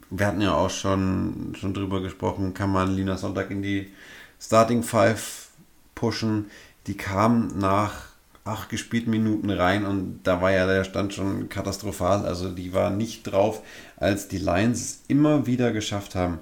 wir 0.09 0.25
hatten 0.25 0.41
ja 0.41 0.53
auch 0.53 0.69
schon, 0.69 1.53
schon 1.59 1.73
drüber 1.73 2.01
gesprochen, 2.01 2.53
kann 2.53 2.71
man 2.71 2.95
Lina 2.95 3.17
Sonntag 3.17 3.51
in 3.51 3.61
die 3.61 3.91
Starting 4.39 4.83
Five 4.83 5.49
pushen. 5.95 6.45
Die 6.87 6.95
kam 6.95 7.57
nach 7.59 8.07
acht 8.43 8.69
gespielten 8.69 9.11
Minuten 9.11 9.49
rein 9.49 9.85
und 9.85 10.21
da 10.23 10.41
war 10.41 10.51
ja 10.51 10.65
der 10.65 10.83
Stand 10.83 11.13
schon 11.13 11.49
katastrophal. 11.49 12.25
Also 12.25 12.49
die 12.49 12.73
war 12.73 12.89
nicht 12.89 13.23
drauf, 13.23 13.61
als 13.97 14.27
die 14.27 14.37
Lions 14.37 15.01
immer 15.07 15.45
wieder 15.47 15.71
geschafft 15.71 16.15
haben, 16.15 16.39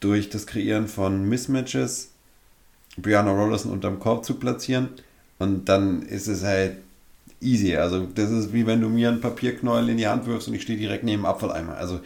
durch 0.00 0.28
das 0.28 0.46
Kreieren 0.46 0.88
von 0.88 1.26
Mismatches 1.28 2.10
Brianna 2.98 3.32
Rollerson 3.32 3.72
unterm 3.72 3.98
Korb 3.98 4.24
zu 4.24 4.34
platzieren. 4.34 4.90
Und 5.38 5.68
dann 5.68 6.02
ist 6.02 6.28
es 6.28 6.44
halt 6.44 6.78
easy. 7.40 7.76
Also 7.76 8.06
das 8.14 8.30
ist 8.30 8.52
wie 8.52 8.66
wenn 8.66 8.80
du 8.80 8.88
mir 8.88 9.08
einen 9.08 9.20
Papierknäuel 9.20 9.88
in 9.88 9.96
die 9.96 10.08
Hand 10.08 10.26
wirfst 10.26 10.48
und 10.48 10.54
ich 10.54 10.62
stehe 10.62 10.78
direkt 10.78 11.04
neben 11.04 11.22
dem 11.22 11.26
Abfalleimer. 11.26 11.76
Also 11.76 12.00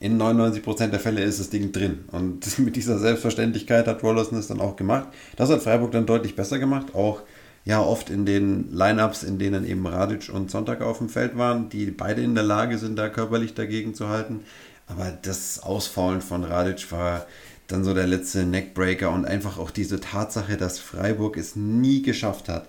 in 0.00 0.20
99% 0.20 0.88
der 0.88 0.98
Fälle 0.98 1.22
ist 1.22 1.38
das 1.38 1.50
Ding 1.50 1.72
drin. 1.72 2.04
Und 2.10 2.58
mit 2.58 2.76
dieser 2.76 2.98
Selbstverständlichkeit 2.98 3.86
hat 3.86 4.02
Rollerson 4.02 4.38
es 4.38 4.48
dann 4.48 4.60
auch 4.60 4.76
gemacht. 4.76 5.08
Das 5.36 5.50
hat 5.50 5.62
Freiburg 5.62 5.92
dann 5.92 6.06
deutlich 6.06 6.34
besser 6.34 6.58
gemacht. 6.58 6.94
Auch 6.94 7.22
ja 7.64 7.80
oft 7.80 8.10
in 8.10 8.26
den 8.26 8.72
Lineups, 8.72 9.22
in 9.22 9.38
denen 9.38 9.64
eben 9.64 9.86
Radic 9.86 10.28
und 10.32 10.50
Sonntag 10.50 10.82
auf 10.82 10.98
dem 10.98 11.08
Feld 11.08 11.38
waren, 11.38 11.68
die 11.68 11.86
beide 11.92 12.22
in 12.22 12.34
der 12.34 12.44
Lage 12.44 12.78
sind, 12.78 12.98
da 12.98 13.08
körperlich 13.08 13.54
dagegen 13.54 13.94
zu 13.94 14.08
halten. 14.08 14.40
Aber 14.88 15.16
das 15.22 15.62
Ausfaulen 15.62 16.20
von 16.20 16.42
Radic 16.42 16.90
war 16.90 17.26
dann 17.68 17.84
so 17.84 17.94
der 17.94 18.06
letzte 18.06 18.44
Neckbreaker 18.44 19.10
und 19.10 19.24
einfach 19.24 19.58
auch 19.58 19.70
diese 19.70 20.00
Tatsache, 20.00 20.56
dass 20.56 20.78
Freiburg 20.78 21.36
es 21.36 21.56
nie 21.56 22.02
geschafft 22.02 22.48
hat, 22.48 22.68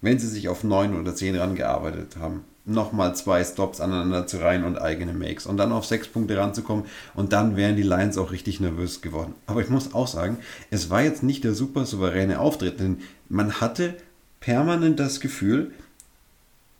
wenn 0.00 0.18
sie 0.18 0.28
sich 0.28 0.48
auf 0.48 0.64
9 0.64 0.98
oder 0.98 1.14
10 1.14 1.36
rangearbeitet 1.36 2.16
haben, 2.18 2.44
nochmal 2.64 3.16
zwei 3.16 3.42
Stops 3.42 3.80
aneinander 3.80 4.26
zu 4.26 4.38
reihen 4.38 4.64
und 4.64 4.80
eigene 4.80 5.14
Makes 5.14 5.46
und 5.46 5.56
dann 5.56 5.72
auf 5.72 5.86
6 5.86 6.08
Punkte 6.08 6.36
ranzukommen 6.36 6.84
und 7.14 7.32
dann 7.32 7.56
wären 7.56 7.76
die 7.76 7.82
Lions 7.82 8.18
auch 8.18 8.30
richtig 8.30 8.60
nervös 8.60 9.00
geworden. 9.00 9.34
Aber 9.46 9.62
ich 9.62 9.70
muss 9.70 9.94
auch 9.94 10.06
sagen, 10.06 10.38
es 10.70 10.90
war 10.90 11.02
jetzt 11.02 11.22
nicht 11.22 11.44
der 11.44 11.54
super 11.54 11.86
souveräne 11.86 12.40
Auftritt, 12.40 12.78
denn 12.78 12.98
man 13.28 13.60
hatte 13.60 13.94
permanent 14.40 15.00
das 15.00 15.20
Gefühl, 15.20 15.72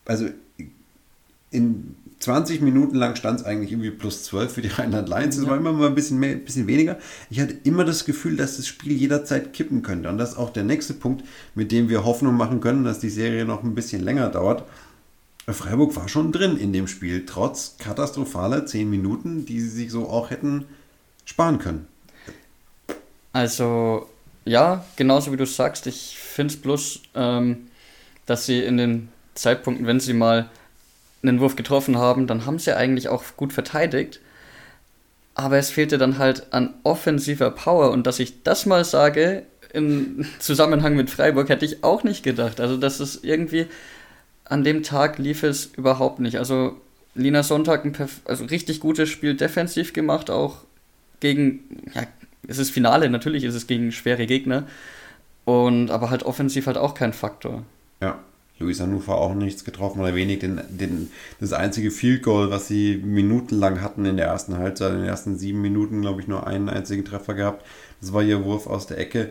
also 0.04 0.28
in 1.50 1.96
20 2.20 2.62
Minuten 2.62 2.96
lang 2.96 3.14
stand 3.14 3.40
es 3.40 3.46
eigentlich 3.46 3.70
irgendwie 3.70 3.90
plus 3.90 4.24
12 4.24 4.52
für 4.52 4.62
die 4.62 4.68
Rheinland 4.76 5.08
Lions. 5.08 5.36
Es 5.36 5.44
ja. 5.44 5.50
war 5.50 5.56
immer 5.56 5.72
mal 5.72 5.88
ein 5.88 5.94
bisschen, 5.94 6.18
mehr, 6.18 6.32
ein 6.32 6.44
bisschen 6.44 6.66
weniger. 6.66 6.98
Ich 7.30 7.40
hatte 7.40 7.56
immer 7.64 7.84
das 7.84 8.04
Gefühl, 8.04 8.36
dass 8.36 8.56
das 8.56 8.66
Spiel 8.66 8.92
jederzeit 8.92 9.52
kippen 9.52 9.82
könnte. 9.82 10.08
Und 10.08 10.18
das 10.18 10.30
ist 10.30 10.38
auch 10.38 10.50
der 10.50 10.64
nächste 10.64 10.94
Punkt, 10.94 11.24
mit 11.54 11.70
dem 11.72 11.88
wir 11.88 12.04
Hoffnung 12.04 12.36
machen 12.36 12.60
können, 12.60 12.84
dass 12.84 12.98
die 12.98 13.10
Serie 13.10 13.44
noch 13.44 13.62
ein 13.62 13.74
bisschen 13.74 14.02
länger 14.02 14.28
dauert. 14.30 14.64
Freiburg 15.46 15.96
war 15.96 16.08
schon 16.08 16.32
drin 16.32 16.58
in 16.58 16.72
dem 16.72 16.88
Spiel, 16.88 17.24
trotz 17.24 17.76
katastrophaler 17.78 18.66
10 18.66 18.90
Minuten, 18.90 19.46
die 19.46 19.60
sie 19.60 19.70
sich 19.70 19.90
so 19.90 20.08
auch 20.08 20.30
hätten 20.30 20.66
sparen 21.24 21.58
können. 21.58 21.86
Also, 23.32 24.08
ja, 24.44 24.84
genauso 24.96 25.32
wie 25.32 25.36
du 25.36 25.46
sagst. 25.46 25.86
Ich 25.86 26.18
finde 26.18 26.54
es 26.54 26.60
bloß, 26.60 27.02
ähm, 27.14 27.68
dass 28.26 28.46
sie 28.46 28.60
in 28.60 28.76
den 28.76 29.08
Zeitpunkten, 29.34 29.86
wenn 29.86 30.00
sie 30.00 30.12
mal 30.12 30.50
einen 31.22 31.40
Wurf 31.40 31.56
getroffen 31.56 31.98
haben, 31.98 32.26
dann 32.26 32.46
haben 32.46 32.58
sie 32.58 32.76
eigentlich 32.76 33.08
auch 33.08 33.24
gut 33.36 33.52
verteidigt. 33.52 34.20
Aber 35.34 35.56
es 35.58 35.70
fehlte 35.70 35.98
dann 35.98 36.18
halt 36.18 36.52
an 36.52 36.74
offensiver 36.82 37.50
Power. 37.50 37.90
Und 37.90 38.06
dass 38.06 38.18
ich 38.18 38.42
das 38.42 38.66
mal 38.66 38.84
sage 38.84 39.44
im 39.72 40.24
Zusammenhang 40.38 40.96
mit 40.96 41.10
Freiburg, 41.10 41.48
hätte 41.48 41.64
ich 41.64 41.84
auch 41.84 42.04
nicht 42.04 42.22
gedacht. 42.22 42.60
Also, 42.60 42.76
das 42.76 43.00
ist 43.00 43.24
irgendwie, 43.24 43.66
an 44.44 44.64
dem 44.64 44.82
Tag 44.82 45.18
lief 45.18 45.42
es 45.42 45.66
überhaupt 45.66 46.20
nicht. 46.20 46.38
Also, 46.38 46.80
Lina 47.14 47.42
Sonntag 47.42 47.84
ein 47.84 47.96
also 48.24 48.44
richtig 48.44 48.80
gutes 48.80 49.08
Spiel 49.08 49.34
defensiv 49.34 49.92
gemacht, 49.92 50.30
auch 50.30 50.58
gegen, 51.20 51.60
ja, 51.94 52.02
es 52.46 52.58
ist 52.58 52.70
Finale, 52.70 53.10
natürlich 53.10 53.44
ist 53.44 53.54
es 53.54 53.66
gegen 53.66 53.92
schwere 53.92 54.26
Gegner. 54.26 54.66
Und 55.44 55.90
aber 55.90 56.10
halt 56.10 56.24
offensiv 56.24 56.66
halt 56.66 56.76
auch 56.76 56.94
kein 56.94 57.12
Faktor. 57.12 57.64
Ja, 58.00 58.18
Luis 58.58 58.80
Hannover 58.80 59.16
auch 59.16 59.34
nichts 59.34 59.64
getroffen 59.64 60.00
oder 60.00 60.14
wenig. 60.14 60.40
Den, 60.40 60.60
den, 60.68 61.10
das 61.40 61.52
einzige 61.52 61.90
Field 61.90 62.22
Goal, 62.22 62.50
was 62.50 62.68
sie 62.68 62.96
minutenlang 62.96 63.80
hatten 63.80 64.04
in 64.04 64.16
der 64.16 64.26
ersten 64.26 64.58
Halbzeit, 64.58 64.92
in 64.92 64.98
den 64.98 65.08
ersten 65.08 65.38
sieben 65.38 65.60
Minuten, 65.60 66.02
glaube 66.02 66.20
ich, 66.20 66.28
nur 66.28 66.46
einen 66.46 66.68
einzigen 66.68 67.04
Treffer 67.04 67.34
gehabt. 67.34 67.64
Das 68.00 68.12
war 68.12 68.22
ihr 68.22 68.44
Wurf 68.44 68.66
aus 68.66 68.86
der 68.86 68.98
Ecke. 68.98 69.30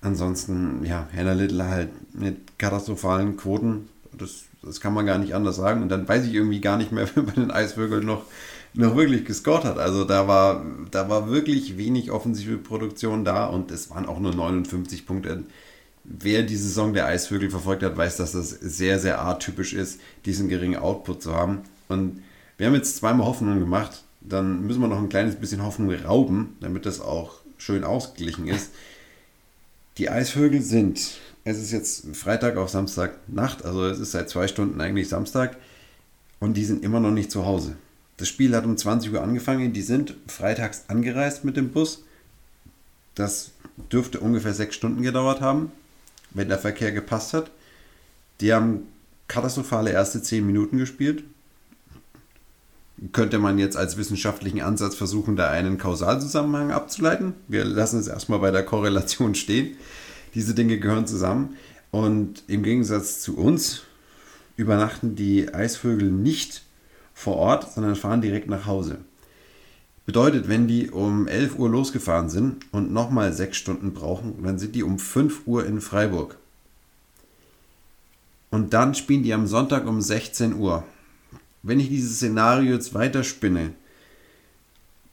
Ansonsten, 0.00 0.84
ja, 0.84 1.08
Hannah 1.14 1.32
Little 1.32 1.66
halt 1.66 1.90
mit 2.14 2.58
katastrophalen 2.58 3.36
Quoten. 3.36 3.88
Das, 4.16 4.44
das 4.62 4.80
kann 4.80 4.94
man 4.94 5.06
gar 5.06 5.18
nicht 5.18 5.34
anders 5.34 5.56
sagen. 5.56 5.82
Und 5.82 5.88
dann 5.88 6.08
weiß 6.08 6.24
ich 6.24 6.34
irgendwie 6.34 6.60
gar 6.60 6.76
nicht 6.76 6.92
mehr, 6.92 7.08
wer 7.14 7.24
bei 7.24 7.32
den 7.32 7.50
Eisvögeln 7.50 8.06
noch, 8.06 8.22
noch 8.74 8.96
wirklich 8.96 9.24
gescored 9.24 9.64
hat. 9.64 9.78
Also 9.78 10.04
da 10.04 10.28
war, 10.28 10.64
da 10.90 11.08
war 11.08 11.28
wirklich 11.28 11.76
wenig 11.76 12.12
offensive 12.12 12.56
Produktion 12.56 13.24
da 13.24 13.46
und 13.46 13.72
es 13.72 13.90
waren 13.90 14.06
auch 14.06 14.20
nur 14.20 14.34
59 14.34 15.06
Punkte 15.06 15.44
wer 16.04 16.42
die 16.42 16.56
Saison 16.56 16.92
der 16.92 17.06
Eisvögel 17.06 17.50
verfolgt 17.50 17.82
hat, 17.82 17.96
weiß, 17.96 18.16
dass 18.16 18.32
das 18.32 18.50
sehr, 18.50 18.98
sehr 18.98 19.22
atypisch 19.22 19.72
ist, 19.72 20.00
diesen 20.24 20.48
geringen 20.48 20.78
Output 20.78 21.22
zu 21.22 21.34
haben. 21.34 21.60
Und 21.88 22.22
wir 22.56 22.66
haben 22.66 22.74
jetzt 22.74 22.96
zweimal 22.96 23.26
Hoffnung 23.26 23.58
gemacht, 23.58 24.04
dann 24.20 24.66
müssen 24.66 24.80
wir 24.80 24.88
noch 24.88 24.98
ein 24.98 25.08
kleines 25.08 25.36
bisschen 25.36 25.62
Hoffnung 25.62 25.92
rauben, 25.92 26.56
damit 26.60 26.86
das 26.86 27.00
auch 27.00 27.40
schön 27.58 27.84
ausgeglichen 27.84 28.48
ist. 28.48 28.70
Die 29.98 30.10
Eisvögel 30.10 30.62
sind, 30.62 31.18
es 31.44 31.58
ist 31.58 31.72
jetzt 31.72 32.16
Freitag 32.16 32.56
auf 32.56 32.70
Samstag 32.70 33.16
Nacht, 33.28 33.64
also 33.64 33.86
es 33.86 33.98
ist 33.98 34.12
seit 34.12 34.30
zwei 34.30 34.48
Stunden 34.48 34.80
eigentlich 34.80 35.08
Samstag 35.08 35.56
und 36.38 36.54
die 36.54 36.64
sind 36.64 36.84
immer 36.84 37.00
noch 37.00 37.10
nicht 37.10 37.30
zu 37.30 37.44
Hause. 37.44 37.76
Das 38.16 38.28
Spiel 38.28 38.54
hat 38.54 38.66
um 38.66 38.76
20 38.76 39.12
Uhr 39.12 39.22
angefangen, 39.22 39.72
die 39.72 39.82
sind 39.82 40.14
freitags 40.26 40.84
angereist 40.88 41.44
mit 41.44 41.56
dem 41.56 41.70
Bus. 41.70 42.04
Das 43.14 43.52
dürfte 43.90 44.20
ungefähr 44.20 44.52
sechs 44.52 44.74
Stunden 44.74 45.02
gedauert 45.02 45.40
haben 45.40 45.72
wenn 46.32 46.48
der 46.48 46.58
Verkehr 46.58 46.92
gepasst 46.92 47.34
hat. 47.34 47.50
Die 48.40 48.52
haben 48.52 48.88
katastrophale 49.28 49.92
erste 49.92 50.22
zehn 50.22 50.46
Minuten 50.46 50.78
gespielt. 50.78 51.24
Könnte 53.12 53.38
man 53.38 53.58
jetzt 53.58 53.76
als 53.76 53.96
wissenschaftlichen 53.96 54.60
Ansatz 54.60 54.94
versuchen, 54.94 55.36
da 55.36 55.50
einen 55.50 55.78
Kausalzusammenhang 55.78 56.70
abzuleiten? 56.70 57.34
Wir 57.48 57.64
lassen 57.64 57.98
es 57.98 58.08
erstmal 58.08 58.40
bei 58.40 58.50
der 58.50 58.62
Korrelation 58.62 59.34
stehen. 59.34 59.76
Diese 60.34 60.54
Dinge 60.54 60.78
gehören 60.78 61.06
zusammen. 61.06 61.56
Und 61.90 62.42
im 62.46 62.62
Gegensatz 62.62 63.20
zu 63.20 63.36
uns 63.36 63.82
übernachten 64.56 65.16
die 65.16 65.52
Eisvögel 65.52 66.10
nicht 66.10 66.62
vor 67.14 67.36
Ort, 67.36 67.72
sondern 67.72 67.96
fahren 67.96 68.20
direkt 68.20 68.48
nach 68.48 68.66
Hause. 68.66 68.98
Bedeutet, 70.10 70.48
wenn 70.48 70.66
die 70.66 70.90
um 70.90 71.28
11 71.28 71.56
Uhr 71.56 71.70
losgefahren 71.70 72.28
sind 72.28 72.64
und 72.72 72.92
nochmal 72.92 73.32
6 73.32 73.56
Stunden 73.56 73.92
brauchen, 73.92 74.42
dann 74.42 74.58
sind 74.58 74.74
die 74.74 74.82
um 74.82 74.98
5 74.98 75.42
Uhr 75.46 75.64
in 75.64 75.80
Freiburg. 75.80 76.36
Und 78.50 78.74
dann 78.74 78.96
spielen 78.96 79.22
die 79.22 79.32
am 79.32 79.46
Sonntag 79.46 79.86
um 79.86 80.00
16 80.00 80.56
Uhr. 80.56 80.82
Wenn 81.62 81.78
ich 81.78 81.90
dieses 81.90 82.16
Szenario 82.16 82.72
jetzt 82.72 82.92
weiterspinne, 82.92 83.70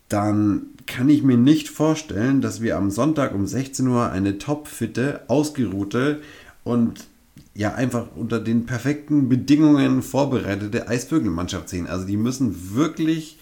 dann 0.10 0.66
kann 0.88 1.10
ich 1.10 1.22
mir 1.22 1.38
nicht 1.38 1.70
vorstellen, 1.70 2.42
dass 2.42 2.64
wir 2.64 2.76
am 2.76 2.90
Sonntag 2.90 3.36
um 3.36 3.46
16 3.46 3.88
Uhr 3.88 4.10
eine 4.10 4.40
topfitte, 4.40 5.22
ausgeruhte 5.28 6.24
und 6.64 7.06
ja 7.54 7.76
einfach 7.76 8.08
unter 8.16 8.40
den 8.40 8.66
perfekten 8.66 9.30
Bedingungen 9.30 10.02
vorbereitete 10.02 10.88
Eisvögelmannschaft 10.88 11.70
sehen. 11.70 11.86
Also 11.86 12.08
die 12.08 12.18
müssen 12.18 12.74
wirklich 12.74 13.37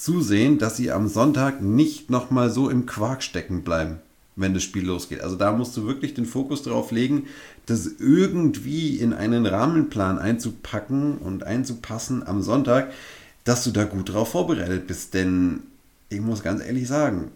zusehen, 0.00 0.56
dass 0.58 0.78
sie 0.78 0.90
am 0.90 1.08
Sonntag 1.08 1.60
nicht 1.60 2.08
nochmal 2.08 2.50
so 2.50 2.70
im 2.70 2.86
Quark 2.86 3.22
stecken 3.22 3.62
bleiben. 3.62 3.98
wenn 4.36 4.54
das 4.54 4.62
Spiel 4.62 4.86
losgeht. 4.86 5.20
Also 5.20 5.36
da 5.36 5.52
musst 5.52 5.76
du 5.76 5.86
wirklich 5.86 6.14
den 6.14 6.24
Fokus 6.24 6.62
darauf 6.62 6.92
legen, 6.92 7.26
das 7.66 7.86
irgendwie 7.98 8.96
in 8.96 9.12
einen 9.12 9.44
Rahmenplan 9.44 10.18
einzupacken 10.18 11.18
und 11.18 11.42
einzupassen 11.44 12.26
am 12.26 12.40
Sonntag, 12.40 12.90
dass 13.44 13.64
du 13.64 13.70
da 13.70 13.84
gut 13.84 14.08
drauf 14.08 14.30
vorbereitet 14.30 14.86
bist. 14.86 15.12
Denn 15.12 15.64
ich 16.08 16.22
muss 16.22 16.42
ganz 16.42 16.64
ehrlich 16.64 16.88
sagen, 16.88 17.32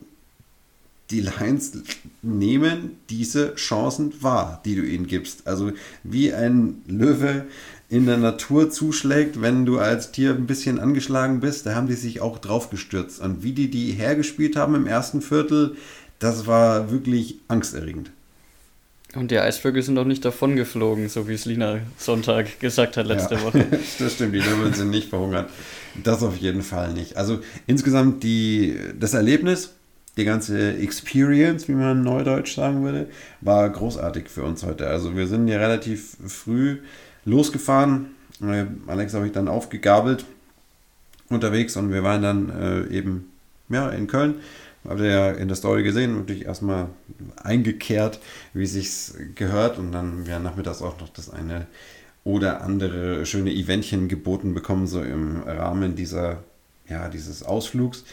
die 1.11 1.21
Lions 1.21 1.73
nehmen 2.23 2.93
diese 3.11 3.55
Chancen 3.57 4.23
wahr, 4.23 4.63
die 4.65 4.75
du 4.75 4.83
ihnen 4.83 5.07
gibst. 5.07 5.47
Also 5.47 5.73
wie 6.03 6.33
ein 6.33 6.83
Löwe 6.87 7.45
in 7.95 8.07
der 8.07 8.17
Natur 8.17 8.71
zuschlägt, 8.71 9.41
wenn 9.41 9.65
du 9.65 9.79
als 9.79 10.11
Tier 10.11 10.31
ein 10.31 10.49
bisschen 10.49 10.81
angeschlagen 10.81 11.39
bist, 11.39 11.65
da 11.65 11.77
haben 11.77 11.87
die 11.87 11.95
sich 11.95 12.21
auch 12.21 12.39
drauf 12.39 12.69
gestürzt. 12.69 13.21
Und 13.21 13.45
wie 13.45 13.53
die 13.53 13.71
die 13.71 13.93
hergespielt 13.93 14.57
haben 14.57 14.75
im 14.75 14.89
ersten 14.89 15.23
Viertel, 15.23 15.77
das 16.19 16.49
war 16.49 16.91
wirklich 16.91 17.37
angsterregend. 17.47 18.11
Und 19.15 19.31
die 19.31 19.39
Eisvögel 19.39 19.81
sind 19.81 19.95
noch 19.95 20.07
nicht 20.07 20.25
davon 20.25 20.57
geflogen, 20.57 21.09
so 21.09 21.29
wie 21.29 21.35
es 21.35 21.45
Lina 21.45 21.79
Sonntag 21.97 22.59
gesagt 22.59 22.97
hat 22.97 23.07
letzte 23.07 23.37
ja, 23.37 23.43
Woche. 23.45 23.65
das 24.01 24.13
stimmt, 24.13 24.35
die 24.35 24.41
Löwen 24.41 24.75
sind 24.75 24.91
nicht 24.91 25.09
verhungert. 25.09 25.49
Das 26.03 26.25
auf 26.25 26.37
jeden 26.37 26.63
Fall 26.63 26.93
nicht. 26.95 27.17
Also 27.17 27.39
insgesamt 27.69 28.25
die, 28.25 28.77
das 28.99 29.15
Erlebnis, 29.15 29.73
die 30.17 30.25
ganze 30.25 30.79
Experience, 30.79 31.69
wie 31.69 31.75
man 31.75 32.03
neudeutsch 32.03 32.57
sagen 32.57 32.83
würde, 32.83 33.07
war 33.41 33.71
großartig 33.71 34.29
für 34.29 34.43
uns 34.43 34.65
heute. 34.65 34.89
Also 34.89 35.15
wir 35.15 35.29
sind 35.29 35.47
ja 35.47 35.59
relativ 35.59 36.17
früh 36.27 36.79
losgefahren. 37.25 38.15
Äh, 38.43 38.67
Alex 38.87 39.15
habe 39.15 39.27
ich 39.27 39.33
dann 39.33 39.49
aufgegabelt 39.49 40.25
unterwegs 41.29 41.77
und 41.77 41.93
wir 41.93 42.03
waren 42.03 42.23
dann 42.23 42.51
äh, 42.51 42.97
eben 42.97 43.33
ja, 43.69 43.89
in 43.91 44.07
Köln. 44.07 44.37
Habt 44.87 45.01
ihr 45.01 45.07
ja 45.07 45.31
in 45.31 45.49
der 45.49 45.57
Story 45.57 45.83
gesehen, 45.83 46.19
natürlich 46.19 46.45
erstmal 46.45 46.89
eingekehrt, 47.43 48.21
wie 48.53 48.67
sich's 48.67 49.15
gehört 49.35 49.79
und 49.79 49.93
dann 49.93 50.27
ja 50.27 50.39
nachmittags 50.39 50.83
auch 50.83 51.01
noch 51.01 51.09
das 51.09 51.31
eine 51.31 51.67
oder 52.23 52.63
andere 52.63 53.25
schöne 53.25 53.53
Eventchen 53.53 54.09
geboten 54.09 54.53
bekommen, 54.53 54.87
so 54.87 55.03
im 55.03 55.43
Rahmen 55.43 55.95
dieser, 55.97 56.43
ja, 56.89 57.09
dieses 57.09 57.43
Ausflugs. 57.43 58.05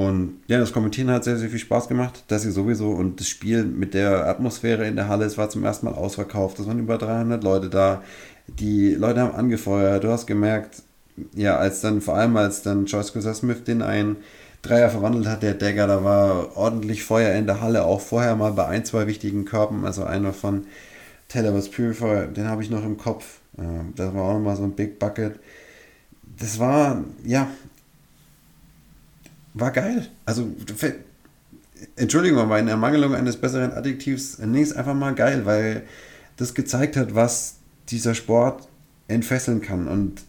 Und 0.00 0.40
ja, 0.46 0.58
das 0.58 0.72
Kommentieren 0.72 1.10
hat 1.10 1.24
sehr, 1.24 1.36
sehr 1.36 1.50
viel 1.50 1.58
Spaß 1.58 1.86
gemacht. 1.86 2.24
Das 2.28 2.42
hier 2.42 2.52
sowieso. 2.52 2.90
Und 2.90 3.20
das 3.20 3.28
Spiel 3.28 3.64
mit 3.64 3.92
der 3.92 4.26
Atmosphäre 4.26 4.86
in 4.86 4.96
der 4.96 5.08
Halle, 5.08 5.26
es 5.26 5.36
war 5.36 5.50
zum 5.50 5.62
ersten 5.62 5.86
Mal 5.86 5.94
ausverkauft. 5.94 6.58
Es 6.58 6.66
waren 6.66 6.78
über 6.78 6.96
300 6.96 7.44
Leute 7.44 7.68
da. 7.68 8.02
Die 8.46 8.94
Leute 8.94 9.20
haben 9.20 9.34
angefeuert. 9.34 10.04
Du 10.04 10.08
hast 10.08 10.26
gemerkt, 10.26 10.82
ja, 11.34 11.56
als 11.58 11.82
dann, 11.82 12.00
vor 12.00 12.14
allem 12.16 12.34
als 12.38 12.62
dann 12.62 12.86
Joyce 12.86 13.12
Cusa 13.12 13.34
Smith 13.34 13.64
den 13.64 13.82
einen 13.82 14.16
Dreier 14.62 14.88
verwandelt 14.88 15.26
hat, 15.26 15.42
der 15.42 15.54
Dagger, 15.54 15.86
da 15.86 16.02
war 16.02 16.56
ordentlich 16.56 17.04
Feuer 17.04 17.34
in 17.34 17.46
der 17.46 17.60
Halle. 17.60 17.84
Auch 17.84 18.00
vorher 18.00 18.36
mal 18.36 18.52
bei 18.52 18.66
ein, 18.66 18.86
zwei 18.86 19.06
wichtigen 19.06 19.44
Körben. 19.44 19.84
Also 19.84 20.04
einer 20.04 20.32
von 20.32 20.66
Taylor 21.28 21.54
was 21.54 21.70
Purifier, 21.70 22.26
den 22.26 22.48
habe 22.48 22.62
ich 22.62 22.70
noch 22.70 22.84
im 22.84 22.96
Kopf. 22.96 23.40
Das 23.96 24.14
war 24.14 24.22
auch 24.22 24.32
nochmal 24.32 24.56
so 24.56 24.64
ein 24.64 24.72
Big 24.72 24.98
Bucket. 24.98 25.38
Das 26.38 26.58
war, 26.58 27.04
ja, 27.22 27.48
war 29.54 29.70
geil. 29.70 30.06
Also, 30.24 30.48
Entschuldigung, 31.96 32.38
aber 32.40 32.58
in 32.58 32.68
Ermangelung 32.68 33.14
eines 33.14 33.36
besseren 33.36 33.72
Adjektivs, 33.72 34.38
nee, 34.38 34.62
ist 34.62 34.76
einfach 34.76 34.94
mal 34.94 35.14
geil, 35.14 35.46
weil 35.46 35.82
das 36.36 36.54
gezeigt 36.54 36.96
hat, 36.96 37.14
was 37.14 37.56
dieser 37.88 38.14
Sport 38.14 38.68
entfesseln 39.08 39.60
kann. 39.60 39.88
Und 39.88 40.22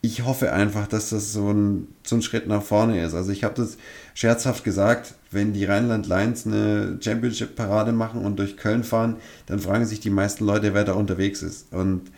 ich 0.00 0.24
hoffe 0.24 0.52
einfach, 0.52 0.86
dass 0.86 1.10
das 1.10 1.32
so 1.32 1.50
ein, 1.52 1.88
so 2.04 2.16
ein 2.16 2.22
Schritt 2.22 2.46
nach 2.46 2.62
vorne 2.62 3.02
ist. 3.04 3.14
Also 3.14 3.32
ich 3.32 3.44
habe 3.44 3.54
das 3.54 3.76
scherzhaft 4.14 4.64
gesagt, 4.64 5.14
wenn 5.30 5.52
die 5.52 5.64
Rheinland 5.64 6.06
Lions 6.06 6.46
eine 6.46 6.98
Championship-Parade 7.00 7.92
machen 7.92 8.24
und 8.24 8.38
durch 8.38 8.56
Köln 8.56 8.84
fahren, 8.84 9.16
dann 9.46 9.58
fragen 9.58 9.84
sich 9.84 10.00
die 10.00 10.10
meisten 10.10 10.44
Leute, 10.44 10.74
wer 10.74 10.84
da 10.84 10.92
unterwegs 10.92 11.42
ist. 11.42 11.72
Und 11.72 12.10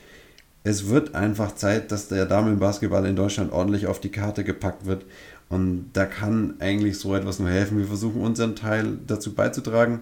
es 0.64 0.88
wird 0.88 1.14
einfach 1.14 1.54
Zeit, 1.54 1.92
dass 1.92 2.08
der 2.08 2.26
Damenbasketball 2.26 3.06
in 3.06 3.16
Deutschland 3.16 3.52
ordentlich 3.52 3.86
auf 3.86 4.00
die 4.00 4.10
Karte 4.10 4.44
gepackt 4.44 4.86
wird. 4.86 5.04
Und 5.48 5.90
da 5.94 6.04
kann 6.04 6.54
eigentlich 6.58 6.98
so 6.98 7.14
etwas 7.14 7.38
nur 7.38 7.48
helfen. 7.48 7.78
Wir 7.78 7.86
versuchen 7.86 8.20
unseren 8.20 8.54
Teil 8.54 8.98
dazu 9.06 9.34
beizutragen. 9.34 10.00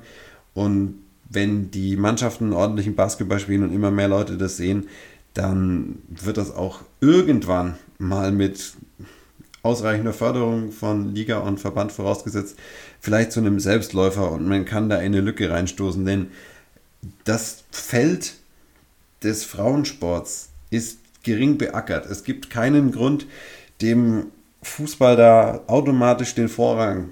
Und 0.54 0.94
wenn 1.28 1.70
die 1.70 1.96
Mannschaften 1.96 2.52
ordentlichen 2.52 2.96
Basketball 2.96 3.38
spielen 3.38 3.62
und 3.62 3.72
immer 3.72 3.90
mehr 3.90 4.08
Leute 4.08 4.36
das 4.36 4.56
sehen, 4.56 4.88
dann 5.34 5.96
wird 6.08 6.38
das 6.38 6.54
auch 6.54 6.80
irgendwann 7.00 7.74
mal 7.98 8.32
mit 8.32 8.74
ausreichender 9.62 10.12
Förderung 10.12 10.70
von 10.70 11.14
Liga 11.14 11.38
und 11.38 11.60
Verband 11.60 11.92
vorausgesetzt, 11.92 12.56
vielleicht 13.00 13.32
zu 13.32 13.40
einem 13.40 13.58
Selbstläufer 13.58 14.30
und 14.30 14.48
man 14.48 14.64
kann 14.64 14.88
da 14.88 14.96
in 14.96 15.06
eine 15.12 15.20
Lücke 15.20 15.50
reinstoßen, 15.50 16.06
denn 16.06 16.28
das 17.24 17.64
Feld 17.70 18.34
des 19.26 19.44
Frauensports 19.44 20.50
ist 20.70 21.00
gering 21.22 21.58
beackert. 21.58 22.06
Es 22.06 22.24
gibt 22.24 22.48
keinen 22.48 22.92
Grund, 22.92 23.26
dem 23.82 24.26
Fußball 24.62 25.16
da 25.16 25.60
automatisch 25.66 26.34
den 26.34 26.48
Vorrang 26.48 27.10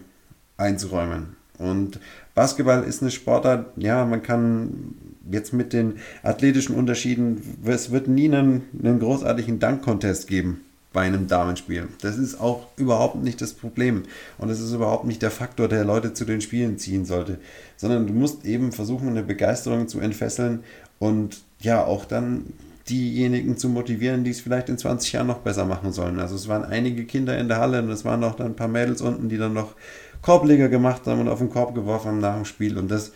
einzuräumen. 0.57 1.37
Und 1.59 2.00
Basketball 2.35 2.85
ist 2.85 3.03
eine 3.03 3.11
Sportart, 3.11 3.66
ja, 3.77 4.05
man 4.05 4.22
kann 4.22 4.94
jetzt 5.31 5.53
mit 5.53 5.72
den 5.72 5.96
athletischen 6.22 6.74
Unterschieden, 6.74 7.59
es 7.64 7.90
wird 7.90 8.09
nie 8.09 8.27
einen, 8.27 8.62
einen 8.83 9.00
großartigen 9.00 9.59
Dank-Contest 9.59 10.27
geben 10.27 10.61
bei 10.92 11.03
einem 11.03 11.27
Damenspiel. 11.27 11.88
Das 12.00 12.18
ist 12.18 12.40
auch 12.40 12.68
überhaupt 12.77 13.16
nicht 13.16 13.40
das 13.40 13.53
Problem. 13.53 14.05
Und 14.38 14.48
das 14.48 14.61
ist 14.61 14.72
überhaupt 14.72 15.07
nicht 15.07 15.22
der 15.22 15.33
Faktor, 15.33 15.66
der 15.66 15.85
Leute 15.85 16.14
zu 16.14 16.24
den 16.24 16.40
Spielen 16.40 16.79
ziehen 16.79 17.05
sollte. 17.05 17.38
Sondern 17.77 18.07
du 18.07 18.12
musst 18.12 18.44
eben 18.44 18.70
versuchen, 18.70 19.09
eine 19.09 19.24
Begeisterung 19.24 19.88
zu 19.88 19.98
entfesseln 19.98 20.62
und 21.00 21.42
ja, 21.64 21.85
auch 21.85 22.05
dann 22.05 22.44
diejenigen 22.88 23.57
zu 23.57 23.68
motivieren, 23.68 24.24
die 24.24 24.31
es 24.31 24.40
vielleicht 24.40 24.68
in 24.68 24.79
20 24.79 25.12
Jahren 25.12 25.27
noch 25.27 25.38
besser 25.38 25.64
machen 25.64 25.92
sollen. 25.92 26.18
Also 26.18 26.35
es 26.35 26.48
waren 26.48 26.64
einige 26.64 27.05
Kinder 27.05 27.37
in 27.38 27.48
der 27.48 27.59
Halle 27.59 27.83
und 27.83 27.90
es 27.90 28.05
waren 28.05 28.20
noch 28.20 28.35
dann 28.35 28.48
ein 28.48 28.57
paar 28.57 28.68
Mädels 28.68 29.00
unten, 29.00 29.29
die 29.29 29.38
dann 29.38 29.55
noch 29.55 29.74
Korbleger 30.20 30.68
gemacht 30.68 31.07
haben 31.07 31.20
und 31.20 31.29
auf 31.29 31.38
den 31.38 31.50
Korb 31.50 31.74
geworfen 31.74 32.09
haben 32.09 32.20
nach 32.20 32.37
dem 32.37 32.44
Spiel. 32.44 32.77
Und 32.77 32.90
das 32.90 33.12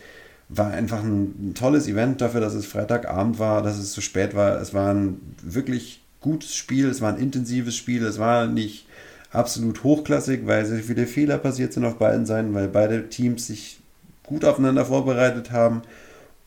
war 0.49 0.71
einfach 0.71 1.03
ein, 1.03 1.53
tolles 1.53 1.87
Event 1.87 2.21
dafür, 2.21 2.41
dass 2.41 2.55
es 2.55 2.65
Freitagabend 2.65 3.37
war, 3.37 3.61
dass 3.61 3.77
es 3.77 3.93
so 3.93 4.01
spät 4.01 4.35
war. 4.35 4.59
Es 4.59 4.73
war 4.73 4.91
ein 4.91 5.19
wirklich 5.43 6.01
gutes 6.19 6.55
Spiel, 6.55 6.89
es 6.89 7.01
war 7.01 7.13
ein 7.13 7.19
intensives 7.19 7.75
Spiel, 7.75 8.03
es 8.03 8.17
war 8.17 8.47
nicht 8.47 8.87
absolut 9.31 9.83
hochklassig, 9.83 10.47
weil 10.47 10.65
sehr 10.65 10.79
viele 10.79 11.05
Fehler 11.05 11.37
passiert 11.37 11.73
sind 11.73 11.85
auf 11.85 11.99
beiden 11.99 12.25
Seiten, 12.25 12.55
weil 12.55 12.67
beide 12.67 13.09
Teams 13.09 13.45
sich 13.45 13.79
gut 14.23 14.43
aufeinander 14.43 14.85
vorbereitet 14.85 15.51
haben 15.51 15.83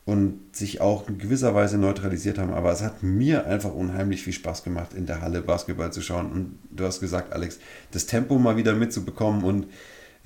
und 0.05 0.39
sich 0.51 0.81
auch 0.81 1.07
in 1.07 1.17
gewisser 1.17 1.55
Weise 1.55 1.77
neutralisiert 1.77 2.37
haben. 2.37 2.53
Aber 2.53 2.71
es 2.71 2.81
hat 2.81 3.03
mir 3.03 3.45
einfach 3.45 3.73
unheimlich 3.73 4.23
viel 4.23 4.33
Spaß 4.33 4.63
gemacht, 4.63 4.93
in 4.93 5.05
der 5.05 5.21
Halle 5.21 5.41
Basketball 5.41 5.93
zu 5.93 6.01
schauen. 6.01 6.31
Und 6.31 6.59
du 6.71 6.83
hast 6.83 6.99
gesagt, 6.99 7.31
Alex, 7.31 7.59
das 7.91 8.05
Tempo 8.05 8.37
mal 8.37 8.57
wieder 8.57 8.73
mitzubekommen 8.73 9.43
und 9.43 9.67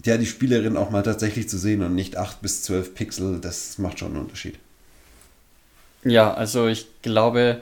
ja, 0.05 0.17
die 0.17 0.25
Spielerin 0.25 0.77
auch 0.77 0.89
mal 0.89 1.03
tatsächlich 1.03 1.49
zu 1.49 1.57
sehen 1.57 1.81
und 1.81 1.95
nicht 1.95 2.17
8 2.17 2.41
bis 2.41 2.63
12 2.63 2.93
Pixel, 2.93 3.39
das 3.41 3.77
macht 3.77 3.99
schon 3.99 4.09
einen 4.09 4.21
Unterschied. 4.21 4.57
Ja, 6.03 6.33
also 6.33 6.67
ich 6.67 6.87
glaube, 7.01 7.61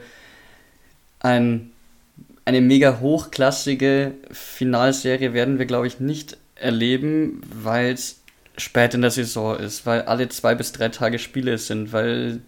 ein, 1.20 1.70
eine 2.44 2.60
mega 2.60 3.00
hochklassige 3.00 4.12
Finalserie 4.30 5.32
werden 5.32 5.58
wir, 5.58 5.66
glaube 5.66 5.86
ich, 5.86 5.98
nicht 5.98 6.36
erleben, 6.54 7.40
weil 7.52 7.92
es 7.92 8.20
spät 8.56 8.94
in 8.94 9.02
der 9.02 9.10
Saison 9.10 9.56
ist, 9.56 9.86
weil 9.86 10.02
alle 10.02 10.28
zwei 10.28 10.54
bis 10.54 10.72
drei 10.72 10.88
Tage 10.88 11.18
Spiele 11.18 11.58
sind, 11.58 11.92
weil 11.92 12.40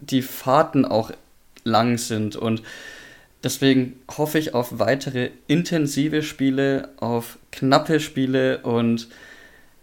die 0.00 0.22
Fahrten 0.22 0.84
auch 0.84 1.10
lang 1.64 1.98
sind 1.98 2.36
und 2.36 2.62
deswegen 3.42 3.98
hoffe 4.16 4.38
ich 4.38 4.54
auf 4.54 4.78
weitere 4.78 5.30
intensive 5.46 6.22
Spiele, 6.22 6.88
auf 6.98 7.38
knappe 7.52 8.00
Spiele 8.00 8.58
und 8.58 9.08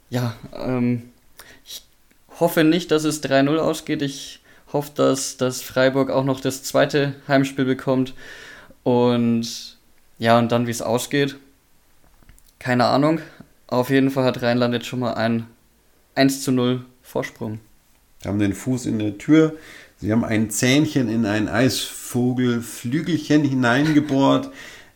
ja, 0.09 0.35
ähm, 0.53 1.09
ich 1.65 1.83
hoffe 2.39 2.63
nicht, 2.63 2.91
dass 2.91 3.05
es 3.05 3.23
3-0 3.23 3.57
ausgeht. 3.57 4.01
Ich 4.01 4.41
hoffe, 4.73 4.91
dass, 4.95 5.37
dass 5.37 5.61
Freiburg 5.61 6.09
auch 6.09 6.25
noch 6.25 6.41
das 6.41 6.63
zweite 6.63 7.15
Heimspiel 7.27 7.65
bekommt 7.65 8.13
und 8.83 9.77
ja, 10.19 10.37
und 10.37 10.51
dann 10.51 10.67
wie 10.67 10.71
es 10.71 10.81
ausgeht. 10.81 11.37
Keine 12.59 12.85
Ahnung, 12.85 13.21
auf 13.71 13.89
jeden 13.89 14.11
Fall 14.11 14.25
hat 14.25 14.41
Rheinland 14.43 14.73
jetzt 14.73 14.85
schon 14.85 14.99
mal 14.99 15.13
einen 15.13 15.47
1 16.15 16.43
zu 16.43 16.51
0 16.51 16.85
Vorsprung. 17.01 17.59
Wir 18.21 18.29
haben 18.29 18.39
den 18.39 18.53
Fuß 18.53 18.85
in 18.85 18.99
der 18.99 19.17
Tür. 19.17 19.55
Sie 19.97 20.11
haben 20.11 20.23
ein 20.23 20.49
Zähnchen 20.49 21.09
in 21.09 21.25
ein 21.25 21.47
Eisvogelflügelchen 21.47 23.43
hineingebohrt, 23.43 24.51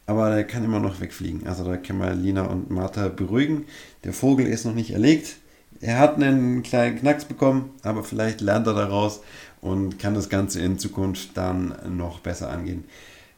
aber 0.06 0.30
der 0.30 0.44
kann 0.44 0.64
immer 0.64 0.80
noch 0.80 1.00
wegfliegen. 1.00 1.48
Also 1.48 1.64
da 1.64 1.78
können 1.78 2.00
wir 2.00 2.14
Lina 2.14 2.44
und 2.44 2.70
Martha 2.70 3.08
beruhigen. 3.08 3.66
Der 4.04 4.14
Vogel 4.14 4.46
ist 4.46 4.66
noch 4.66 4.74
nicht 4.74 4.92
erlegt. 4.92 5.38
Er 5.80 6.00
hat 6.00 6.16
einen 6.16 6.62
kleinen 6.64 7.00
Knacks 7.00 7.26
bekommen, 7.26 7.72
aber 7.82 8.04
vielleicht 8.04 8.42
lernt 8.42 8.68
er 8.68 8.74
daraus 8.74 9.22
und 9.62 10.00
kann 10.00 10.16
das 10.16 10.30
Ganze 10.30 10.62
in 10.62 10.80
Zukunft 10.80 11.38
dann 11.38 11.76
noch 11.96 12.20
besser 12.20 12.50
angehen. 12.50 12.84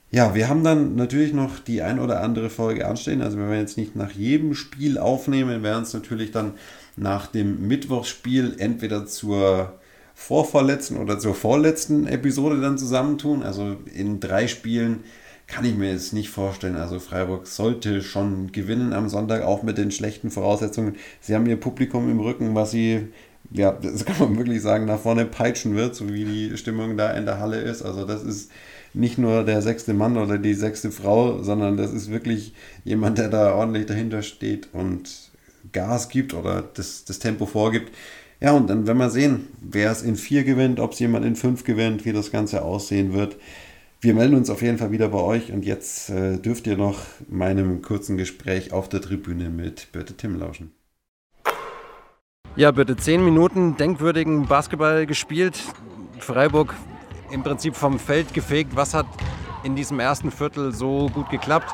Ja, 0.09 0.33
wir 0.33 0.47
haben 0.47 0.63
dann 0.63 0.95
natürlich 0.95 1.33
noch 1.33 1.59
die 1.59 1.81
ein 1.81 1.99
oder 1.99 2.21
andere 2.21 2.49
Folge 2.49 2.87
anstehen. 2.87 3.21
Also 3.21 3.37
wir 3.37 3.49
werden 3.49 3.59
jetzt 3.59 3.77
nicht 3.77 3.95
nach 3.95 4.11
jedem 4.11 4.53
Spiel 4.53 4.97
aufnehmen, 4.97 5.49
wir 5.49 5.63
werden 5.63 5.83
es 5.83 5.93
natürlich 5.93 6.31
dann 6.31 6.53
nach 6.95 7.27
dem 7.27 7.67
Mittwochsspiel 7.67 8.55
entweder 8.57 9.05
zur 9.05 9.73
vorvorletzten 10.15 10.97
oder 10.97 11.19
zur 11.19 11.35
vorletzten 11.35 12.07
Episode 12.07 12.61
dann 12.61 12.77
zusammentun. 12.77 13.43
Also 13.43 13.75
in 13.93 14.19
drei 14.21 14.47
Spielen 14.47 15.03
kann 15.45 15.65
ich 15.65 15.75
mir 15.75 15.91
jetzt 15.91 16.13
nicht 16.13 16.29
vorstellen. 16.29 16.75
Also 16.75 16.99
Freiburg 16.99 17.45
sollte 17.45 18.01
schon 18.01 18.51
gewinnen 18.51 18.93
am 18.93 19.09
Sonntag, 19.09 19.43
auch 19.43 19.61
mit 19.63 19.77
den 19.77 19.91
schlechten 19.91 20.31
Voraussetzungen. 20.31 20.95
Sie 21.19 21.35
haben 21.35 21.45
ihr 21.47 21.59
Publikum 21.59 22.09
im 22.09 22.19
Rücken, 22.19 22.55
was 22.55 22.71
sie, 22.71 23.07
ja, 23.51 23.71
das 23.71 24.05
kann 24.05 24.19
man 24.19 24.37
wirklich 24.37 24.61
sagen, 24.61 24.85
nach 24.85 24.99
vorne 24.99 25.25
peitschen 25.25 25.75
wird, 25.75 25.95
so 25.95 26.11
wie 26.11 26.25
die 26.25 26.57
Stimmung 26.57 26.97
da 26.97 27.11
in 27.11 27.25
der 27.25 27.39
Halle 27.39 27.61
ist. 27.61 27.81
Also 27.81 28.05
das 28.05 28.23
ist 28.23 28.51
nicht 28.93 29.17
nur 29.17 29.43
der 29.43 29.61
sechste 29.61 29.93
Mann 29.93 30.17
oder 30.17 30.37
die 30.37 30.53
sechste 30.53 30.91
Frau, 30.91 31.43
sondern 31.43 31.77
das 31.77 31.93
ist 31.93 32.11
wirklich 32.11 32.53
jemand, 32.83 33.17
der 33.17 33.29
da 33.29 33.53
ordentlich 33.53 33.85
dahinter 33.85 34.21
steht 34.21 34.69
und 34.73 35.29
Gas 35.71 36.09
gibt 36.09 36.33
oder 36.33 36.63
das, 36.73 37.05
das 37.05 37.19
Tempo 37.19 37.45
vorgibt. 37.45 37.91
Ja, 38.39 38.51
und 38.51 38.69
dann 38.69 38.85
werden 38.85 38.99
wir 38.99 39.09
sehen, 39.09 39.47
wer 39.61 39.91
es 39.91 40.03
in 40.03 40.15
vier 40.15 40.43
gewinnt, 40.43 40.79
ob 40.79 40.93
es 40.93 40.99
jemand 40.99 41.25
in 41.25 41.35
fünf 41.35 41.63
gewinnt, 41.63 42.05
wie 42.05 42.13
das 42.13 42.31
Ganze 42.31 42.61
aussehen 42.61 43.13
wird. 43.13 43.37
Wir 43.99 44.13
melden 44.13 44.35
uns 44.35 44.51
auf 44.51 44.61
jeden 44.61 44.77
Fall 44.77 44.91
wieder 44.91 45.09
bei 45.09 45.19
euch 45.19 45.51
und 45.51 45.65
jetzt 45.65 46.11
äh, 46.11 46.37
dürft 46.37 46.67
ihr 46.67 46.77
noch 46.77 46.99
meinem 47.27 47.81
kurzen 47.81 48.15
Gespräch 48.15 48.71
auf 48.71 48.89
der 48.89 49.01
Tribüne 49.01 49.49
mit 49.49 49.91
Birte 49.91 50.13
Tim 50.15 50.37
lauschen. 50.37 50.76
Ja, 52.57 52.71
bitte 52.71 52.97
zehn 52.97 53.23
Minuten 53.23 53.77
denkwürdigen 53.77 54.47
Basketball 54.47 55.05
gespielt. 55.05 55.61
Freiburg 56.17 56.73
im 57.29 57.43
Prinzip 57.43 57.75
vom 57.75 57.99
Feld 57.99 58.33
gefegt. 58.33 58.75
Was 58.75 58.95
hat 58.95 59.05
in 59.63 59.75
diesem 59.75 59.99
ersten 59.99 60.31
Viertel 60.31 60.73
so 60.73 61.07
gut 61.13 61.29
geklappt? 61.29 61.71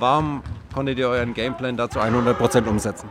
Warum 0.00 0.42
konntet 0.74 0.98
ihr 0.98 1.08
euren 1.08 1.32
Gameplan 1.32 1.76
dazu 1.76 2.00
100% 2.00 2.66
umsetzen? 2.66 3.08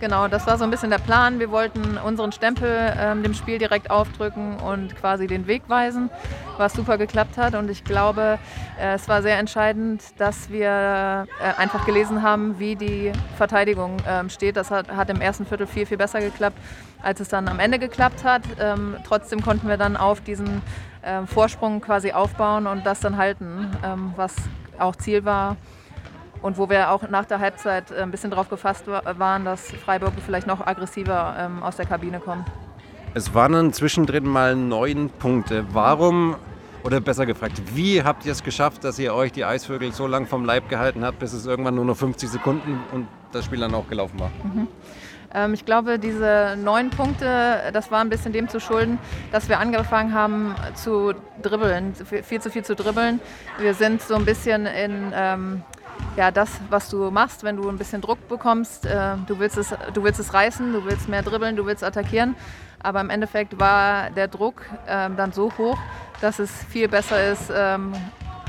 Genau, 0.00 0.28
das 0.28 0.46
war 0.46 0.56
so 0.58 0.64
ein 0.64 0.70
bisschen 0.70 0.90
der 0.90 0.98
Plan. 0.98 1.40
Wir 1.40 1.50
wollten 1.50 1.98
unseren 1.98 2.30
Stempel 2.30 2.94
ähm, 2.96 3.24
dem 3.24 3.34
Spiel 3.34 3.58
direkt 3.58 3.90
aufdrücken 3.90 4.56
und 4.60 4.94
quasi 4.94 5.26
den 5.26 5.48
Weg 5.48 5.62
weisen, 5.66 6.08
was 6.56 6.72
super 6.72 6.98
geklappt 6.98 7.36
hat. 7.36 7.56
Und 7.56 7.68
ich 7.68 7.82
glaube, 7.82 8.38
äh, 8.80 8.94
es 8.94 9.08
war 9.08 9.22
sehr 9.22 9.38
entscheidend, 9.38 10.02
dass 10.18 10.50
wir 10.50 11.26
äh, 11.40 11.60
einfach 11.60 11.84
gelesen 11.84 12.22
haben, 12.22 12.60
wie 12.60 12.76
die 12.76 13.10
Verteidigung 13.36 13.96
ähm, 14.06 14.30
steht. 14.30 14.56
Das 14.56 14.70
hat, 14.70 14.88
hat, 14.88 15.10
im 15.10 15.20
ersten 15.20 15.46
Viertel 15.46 15.66
viel, 15.66 15.84
viel 15.84 15.98
besser 15.98 16.20
geklappt, 16.20 16.58
als 17.02 17.18
es 17.18 17.28
dann 17.28 17.48
am 17.48 17.58
Ende 17.58 17.80
geklappt 17.80 18.22
hat. 18.22 18.42
Ähm, 18.60 18.96
trotzdem 19.04 19.42
konnten 19.42 19.68
wir 19.68 19.78
dann 19.78 19.96
auf 19.96 20.20
diesen 20.20 20.62
ähm, 21.02 21.26
Vorsprung 21.26 21.80
quasi 21.80 22.12
aufbauen 22.12 22.68
und 22.68 22.86
das 22.86 23.00
dann 23.00 23.16
halten, 23.16 23.68
ähm, 23.84 24.12
was 24.14 24.36
auch 24.78 24.94
Ziel 24.94 25.24
war 25.24 25.56
und 26.42 26.58
wo 26.58 26.68
wir 26.68 26.90
auch 26.90 27.08
nach 27.08 27.24
der 27.24 27.40
Halbzeit 27.40 27.90
äh, 27.90 28.02
ein 28.02 28.10
bisschen 28.10 28.30
darauf 28.30 28.48
gefasst 28.48 28.86
waren, 28.86 29.44
dass 29.44 29.70
Freiburg 29.72 30.12
vielleicht 30.24 30.46
noch 30.46 30.66
aggressiver 30.66 31.36
ähm, 31.38 31.62
aus 31.62 31.76
der 31.76 31.86
Kabine 31.86 32.20
kommt. 32.20 32.46
Es 33.14 33.34
waren 33.34 33.52
dann 33.52 33.72
zwischendrin 33.72 34.24
mal 34.24 34.54
neun 34.54 35.10
Punkte. 35.10 35.64
Warum, 35.72 36.36
oder 36.84 37.00
besser 37.00 37.26
gefragt, 37.26 37.60
wie 37.74 38.02
habt 38.02 38.26
ihr 38.26 38.32
es 38.32 38.42
geschafft, 38.44 38.84
dass 38.84 38.98
ihr 38.98 39.14
euch 39.14 39.32
die 39.32 39.44
Eisvögel 39.44 39.92
so 39.92 40.06
lang 40.06 40.26
vom 40.26 40.44
Leib 40.44 40.68
gehalten 40.68 41.04
habt, 41.04 41.18
bis 41.18 41.32
es 41.32 41.46
irgendwann 41.46 41.74
nur 41.74 41.84
noch 41.84 41.96
50 41.96 42.28
Sekunden 42.28 42.80
und 42.92 43.08
das 43.32 43.44
Spiel 43.44 43.60
dann 43.60 43.74
auch 43.74 43.88
gelaufen 43.88 44.20
war? 44.20 44.30
Mhm. 44.42 44.68
Ähm, 45.34 45.54
ich 45.54 45.64
glaube, 45.64 45.98
diese 45.98 46.56
neun 46.62 46.90
Punkte, 46.90 47.70
das 47.72 47.90
war 47.90 48.00
ein 48.00 48.08
bisschen 48.08 48.32
dem 48.32 48.48
zu 48.48 48.60
schulden, 48.60 48.98
dass 49.32 49.48
wir 49.48 49.58
angefangen 49.58 50.14
haben 50.14 50.54
zu 50.74 51.12
dribbeln, 51.42 51.94
viel 52.22 52.40
zu 52.40 52.50
viel 52.50 52.64
zu 52.64 52.74
dribbeln. 52.74 53.20
Wir 53.58 53.74
sind 53.74 54.00
so 54.02 54.14
ein 54.14 54.24
bisschen 54.24 54.66
in 54.66 55.12
ähm, 55.14 55.62
ja, 56.18 56.32
das, 56.32 56.50
was 56.68 56.90
du 56.90 57.12
machst, 57.12 57.44
wenn 57.44 57.56
du 57.56 57.68
ein 57.68 57.78
bisschen 57.78 58.00
Druck 58.00 58.28
bekommst. 58.28 58.84
Äh, 58.84 59.14
du, 59.28 59.38
willst 59.38 59.56
es, 59.56 59.72
du 59.94 60.02
willst 60.02 60.18
es 60.18 60.34
reißen, 60.34 60.72
du 60.72 60.84
willst 60.84 61.08
mehr 61.08 61.22
dribbeln, 61.22 61.54
du 61.54 61.64
willst 61.64 61.84
attackieren. 61.84 62.34
Aber 62.82 63.00
im 63.00 63.08
Endeffekt 63.08 63.60
war 63.60 64.10
der 64.10 64.26
Druck 64.26 64.62
äh, 64.86 65.08
dann 65.16 65.30
so 65.30 65.52
hoch, 65.56 65.78
dass 66.20 66.40
es 66.40 66.50
viel 66.64 66.88
besser 66.88 67.30
ist, 67.30 67.52
ähm, 67.54 67.92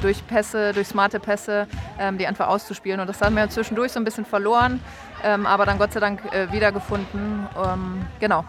durch 0.01 0.25
Pässe, 0.25 0.73
durch 0.73 0.87
smarte 0.87 1.19
Pässe, 1.19 1.67
ähm, 1.99 2.17
die 2.17 2.25
einfach 2.25 2.47
auszuspielen. 2.47 3.01
Und 3.01 3.07
das 3.07 3.21
haben 3.21 3.35
wir 3.35 3.47
zwischendurch 3.51 3.91
so 3.91 3.99
ein 3.99 4.03
bisschen 4.03 4.25
verloren, 4.25 4.79
ähm, 5.23 5.45
aber 5.45 5.67
dann 5.67 5.77
Gott 5.77 5.93
sei 5.93 5.99
Dank 5.99 6.21
äh, 6.33 6.51
wiedergefunden. 6.51 7.47
Ähm, 7.63 8.01
genau. 8.19 8.45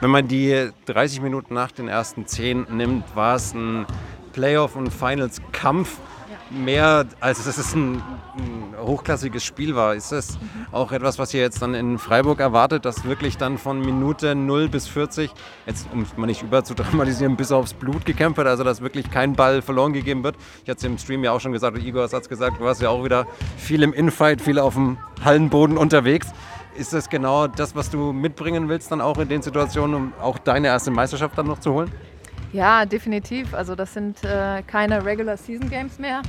Wenn 0.00 0.10
man 0.10 0.26
die 0.26 0.72
30 0.86 1.20
Minuten 1.20 1.54
nach 1.54 1.70
den 1.70 1.86
ersten 1.86 2.26
10 2.26 2.66
nimmt, 2.70 3.04
war 3.14 3.36
es 3.36 3.54
ein 3.54 3.86
Playoff- 4.32 4.74
und 4.74 4.92
Finals-Kampf 4.92 6.00
mehr, 6.50 7.06
als 7.20 7.44
dass 7.44 7.58
es 7.58 7.74
ein, 7.74 8.02
ein, 8.36 8.74
hochklassiges 8.78 9.42
Spiel 9.44 9.74
war. 9.74 9.94
Ist 9.94 10.12
das 10.12 10.38
auch 10.72 10.92
etwas, 10.92 11.18
was 11.18 11.34
ihr 11.34 11.40
jetzt 11.40 11.60
dann 11.62 11.74
in 11.74 11.98
Freiburg 11.98 12.40
erwartet, 12.40 12.84
dass 12.84 13.04
wirklich 13.04 13.36
dann 13.36 13.58
von 13.58 13.80
Minute 13.80 14.34
0 14.34 14.68
bis 14.68 14.86
40, 14.86 15.30
jetzt 15.66 15.88
um 15.92 16.02
es 16.02 16.16
mal 16.16 16.26
nicht 16.26 16.42
überzudramatisieren, 16.42 17.36
bis 17.36 17.52
aufs 17.52 17.74
Blut 17.74 18.04
gekämpft 18.04 18.38
wird, 18.38 18.48
also 18.48 18.64
dass 18.64 18.80
wirklich 18.80 19.10
kein 19.10 19.34
Ball 19.34 19.62
verloren 19.62 19.92
gegeben 19.92 20.22
wird? 20.22 20.36
Ich 20.64 20.70
hatte 20.70 20.78
es 20.78 20.84
im 20.84 20.98
Stream 20.98 21.24
ja 21.24 21.32
auch 21.32 21.40
schon 21.40 21.52
gesagt, 21.52 21.78
Igor 21.78 22.04
hat 22.04 22.12
es 22.12 22.28
gesagt, 22.28 22.60
du 22.60 22.64
warst 22.64 22.82
ja 22.82 22.90
auch 22.90 23.04
wieder 23.04 23.26
viel 23.56 23.82
im 23.82 23.92
Infight, 23.92 24.40
viel 24.40 24.58
auf 24.58 24.74
dem 24.74 24.98
Hallenboden 25.24 25.76
unterwegs. 25.76 26.28
Ist 26.76 26.92
das 26.92 27.08
genau 27.08 27.46
das, 27.46 27.74
was 27.74 27.90
du 27.90 28.12
mitbringen 28.12 28.68
willst, 28.68 28.92
dann 28.92 29.00
auch 29.00 29.16
in 29.18 29.28
den 29.28 29.40
Situationen, 29.40 29.94
um 29.94 30.12
auch 30.20 30.38
deine 30.38 30.68
erste 30.68 30.90
Meisterschaft 30.90 31.36
dann 31.38 31.46
noch 31.46 31.58
zu 31.58 31.72
holen? 31.72 31.90
Ja, 32.56 32.86
definitiv. 32.86 33.52
Also 33.52 33.74
das 33.74 33.92
sind 33.92 34.24
äh, 34.24 34.62
keine 34.62 35.04
Regular 35.04 35.36
Season 35.36 35.68
Games 35.68 35.98
mehr. 35.98 36.22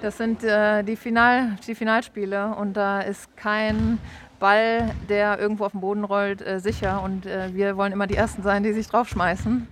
Das 0.00 0.16
sind 0.16 0.42
äh, 0.42 0.82
die, 0.82 0.96
Final, 0.96 1.56
die 1.66 1.74
Finalspiele 1.74 2.54
und 2.54 2.72
da 2.72 3.02
ist 3.02 3.36
kein 3.36 3.98
Ball, 4.40 4.94
der 5.10 5.38
irgendwo 5.38 5.66
auf 5.66 5.72
den 5.72 5.82
Boden 5.82 6.04
rollt, 6.04 6.40
äh, 6.40 6.58
sicher. 6.58 7.02
Und 7.02 7.26
äh, 7.26 7.52
wir 7.52 7.76
wollen 7.76 7.92
immer 7.92 8.06
die 8.06 8.16
Ersten 8.16 8.42
sein, 8.42 8.62
die 8.62 8.72
sich 8.72 8.88
draufschmeißen. 8.88 9.68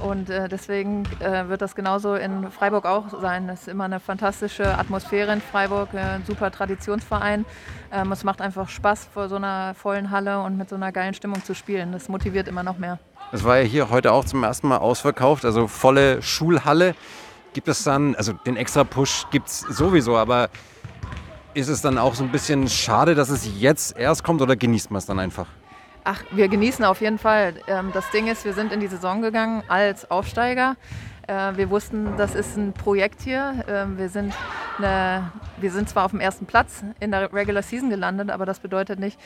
Und 0.00 0.30
äh, 0.30 0.48
deswegen 0.48 1.04
äh, 1.20 1.48
wird 1.48 1.62
das 1.62 1.76
genauso 1.76 2.16
in 2.16 2.50
Freiburg 2.50 2.84
auch 2.84 3.10
sein. 3.20 3.48
Es 3.48 3.60
ist 3.62 3.68
immer 3.68 3.84
eine 3.84 4.00
fantastische 4.00 4.76
Atmosphäre 4.76 5.32
in 5.32 5.40
Freiburg, 5.40 5.94
ein 5.94 6.24
super 6.26 6.50
Traditionsverein. 6.50 7.44
Ähm, 7.92 8.10
es 8.10 8.24
macht 8.24 8.40
einfach 8.40 8.68
Spaß, 8.68 9.04
vor 9.14 9.28
so 9.28 9.36
einer 9.36 9.74
vollen 9.74 10.10
Halle 10.10 10.42
und 10.42 10.58
mit 10.58 10.68
so 10.68 10.74
einer 10.74 10.90
geilen 10.90 11.14
Stimmung 11.14 11.44
zu 11.44 11.54
spielen. 11.54 11.92
Das 11.92 12.08
motiviert 12.08 12.48
immer 12.48 12.64
noch 12.64 12.78
mehr. 12.78 12.98
Es 13.34 13.44
war 13.44 13.56
ja 13.58 13.64
hier 13.64 13.88
heute 13.88 14.12
auch 14.12 14.26
zum 14.26 14.44
ersten 14.44 14.68
Mal 14.68 14.76
ausverkauft, 14.76 15.46
also 15.46 15.66
volle 15.66 16.20
Schulhalle. 16.20 16.94
Gibt 17.54 17.66
es 17.66 17.82
dann, 17.82 18.14
also 18.14 18.34
den 18.34 18.56
extra 18.56 18.84
Push 18.84 19.24
gibt 19.30 19.48
es 19.48 19.60
sowieso, 19.60 20.18
aber 20.18 20.50
ist 21.54 21.68
es 21.68 21.80
dann 21.80 21.96
auch 21.96 22.14
so 22.14 22.24
ein 22.24 22.30
bisschen 22.30 22.68
schade, 22.68 23.14
dass 23.14 23.30
es 23.30 23.48
jetzt 23.58 23.96
erst 23.96 24.22
kommt 24.22 24.42
oder 24.42 24.54
genießt 24.54 24.90
man 24.90 24.98
es 24.98 25.06
dann 25.06 25.18
einfach? 25.18 25.46
Ach, 26.04 26.22
wir 26.30 26.48
genießen 26.48 26.84
auf 26.84 27.00
jeden 27.00 27.18
Fall. 27.18 27.54
Ähm, 27.68 27.90
das 27.94 28.10
Ding 28.10 28.26
ist, 28.26 28.44
wir 28.44 28.52
sind 28.52 28.70
in 28.70 28.80
die 28.80 28.88
Saison 28.88 29.22
gegangen 29.22 29.62
als 29.66 30.10
Aufsteiger. 30.10 30.76
Äh, 31.28 31.56
wir 31.56 31.70
wussten, 31.70 32.16
das 32.16 32.34
ist 32.34 32.56
ein 32.56 32.72
Projekt 32.72 33.22
hier. 33.22 33.64
Ähm, 33.68 33.96
wir 33.96 34.08
sind, 34.08 34.34
eine, 34.78 35.30
wir 35.58 35.70
sind 35.70 35.88
zwar 35.88 36.04
auf 36.04 36.10
dem 36.10 36.20
ersten 36.20 36.46
Platz 36.46 36.82
in 37.00 37.10
der 37.10 37.32
Regular 37.32 37.62
Season 37.62 37.90
gelandet, 37.90 38.30
aber 38.30 38.46
das 38.46 38.60
bedeutet 38.60 38.98
nicht, 38.98 39.18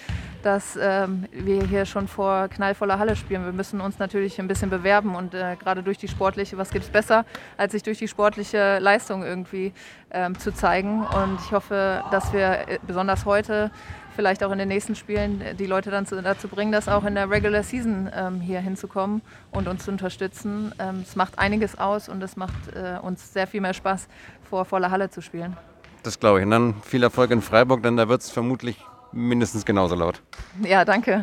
dass 0.43 0.79
ähm, 0.81 1.25
wir 1.33 1.65
hier 1.65 1.87
schon 1.87 2.07
vor 2.09 2.49
knallvoller 2.49 2.99
Halle 2.99 3.17
spielen. 3.17 3.45
Wir 3.45 3.53
müssen 3.53 3.81
uns 3.81 3.99
natürlich 3.99 4.39
ein 4.39 4.49
bisschen 4.49 4.71
bewerben 4.71 5.15
und 5.15 5.35
äh, 5.35 5.57
gerade 5.57 5.83
durch 5.83 5.99
die 5.99 6.09
sportliche, 6.09 6.59
was 6.59 6.71
gibt 6.71 6.85
es 6.85 6.91
besser, 6.91 7.25
als 7.57 7.73
sich 7.73 7.83
durch 7.83 7.99
die 7.99 8.09
sportliche 8.09 8.79
Leistung 8.79 9.23
irgendwie 9.23 9.73
ähm, 10.11 10.39
zu 10.39 10.53
zeigen. 10.53 11.03
Und 11.03 11.41
ich 11.41 11.53
hoffe, 11.53 12.03
dass 12.11 12.33
wir 12.33 12.69
äh, 12.69 12.79
besonders 12.87 13.25
heute 13.25 13.71
vielleicht 14.17 14.43
auch 14.43 14.51
in 14.51 14.59
den 14.59 14.69
nächsten 14.69 14.97
Spielen 14.97 15.45
die 15.59 15.67
Leute 15.67 15.91
dann 15.91 16.07
zu, 16.07 16.21
dazu 16.21 16.49
bringen, 16.49 16.73
das 16.73 16.89
auch 16.89 17.05
in 17.05 17.15
der 17.15 17.31
Regular 17.31 17.63
Season 17.63 18.11
ähm, 18.13 18.41
hier 18.41 18.61
hinzukommen 18.61 19.23
und 19.53 19.69
uns 19.69 19.85
zu 19.85 19.91
unterstützen. 19.91 20.75
Ähm, 20.79 21.05
es 21.07 21.15
macht 21.15 21.39
einiges 21.39 21.79
aus 21.79 22.09
und 22.09 22.23
es 22.23 22.37
macht 22.37 22.75
äh, 22.75 22.99
uns 23.01 23.33
sehr 23.33 23.47
viel 23.47 23.61
mehr 23.61 23.75
Spaß, 23.75 24.09
vor 24.49 24.65
voller 24.65 24.91
Halle 24.91 25.11
zu 25.11 25.21
spielen. 25.21 25.57
Das 26.03 26.19
glaube 26.19 26.39
ich. 26.39 26.45
Und 26.45 26.51
dann 26.51 26.75
viel 26.83 27.03
Erfolg 27.03 27.31
in 27.31 27.43
Freiburg, 27.43 27.83
denn 27.83 27.97
da 27.97 28.09
wird 28.09 28.23
es 28.23 28.31
vermutlich 28.31 28.83
mindestens 29.13 29.65
genauso 29.65 29.95
laut. 29.95 30.23
Ja, 30.63 30.85
danke. 30.85 31.23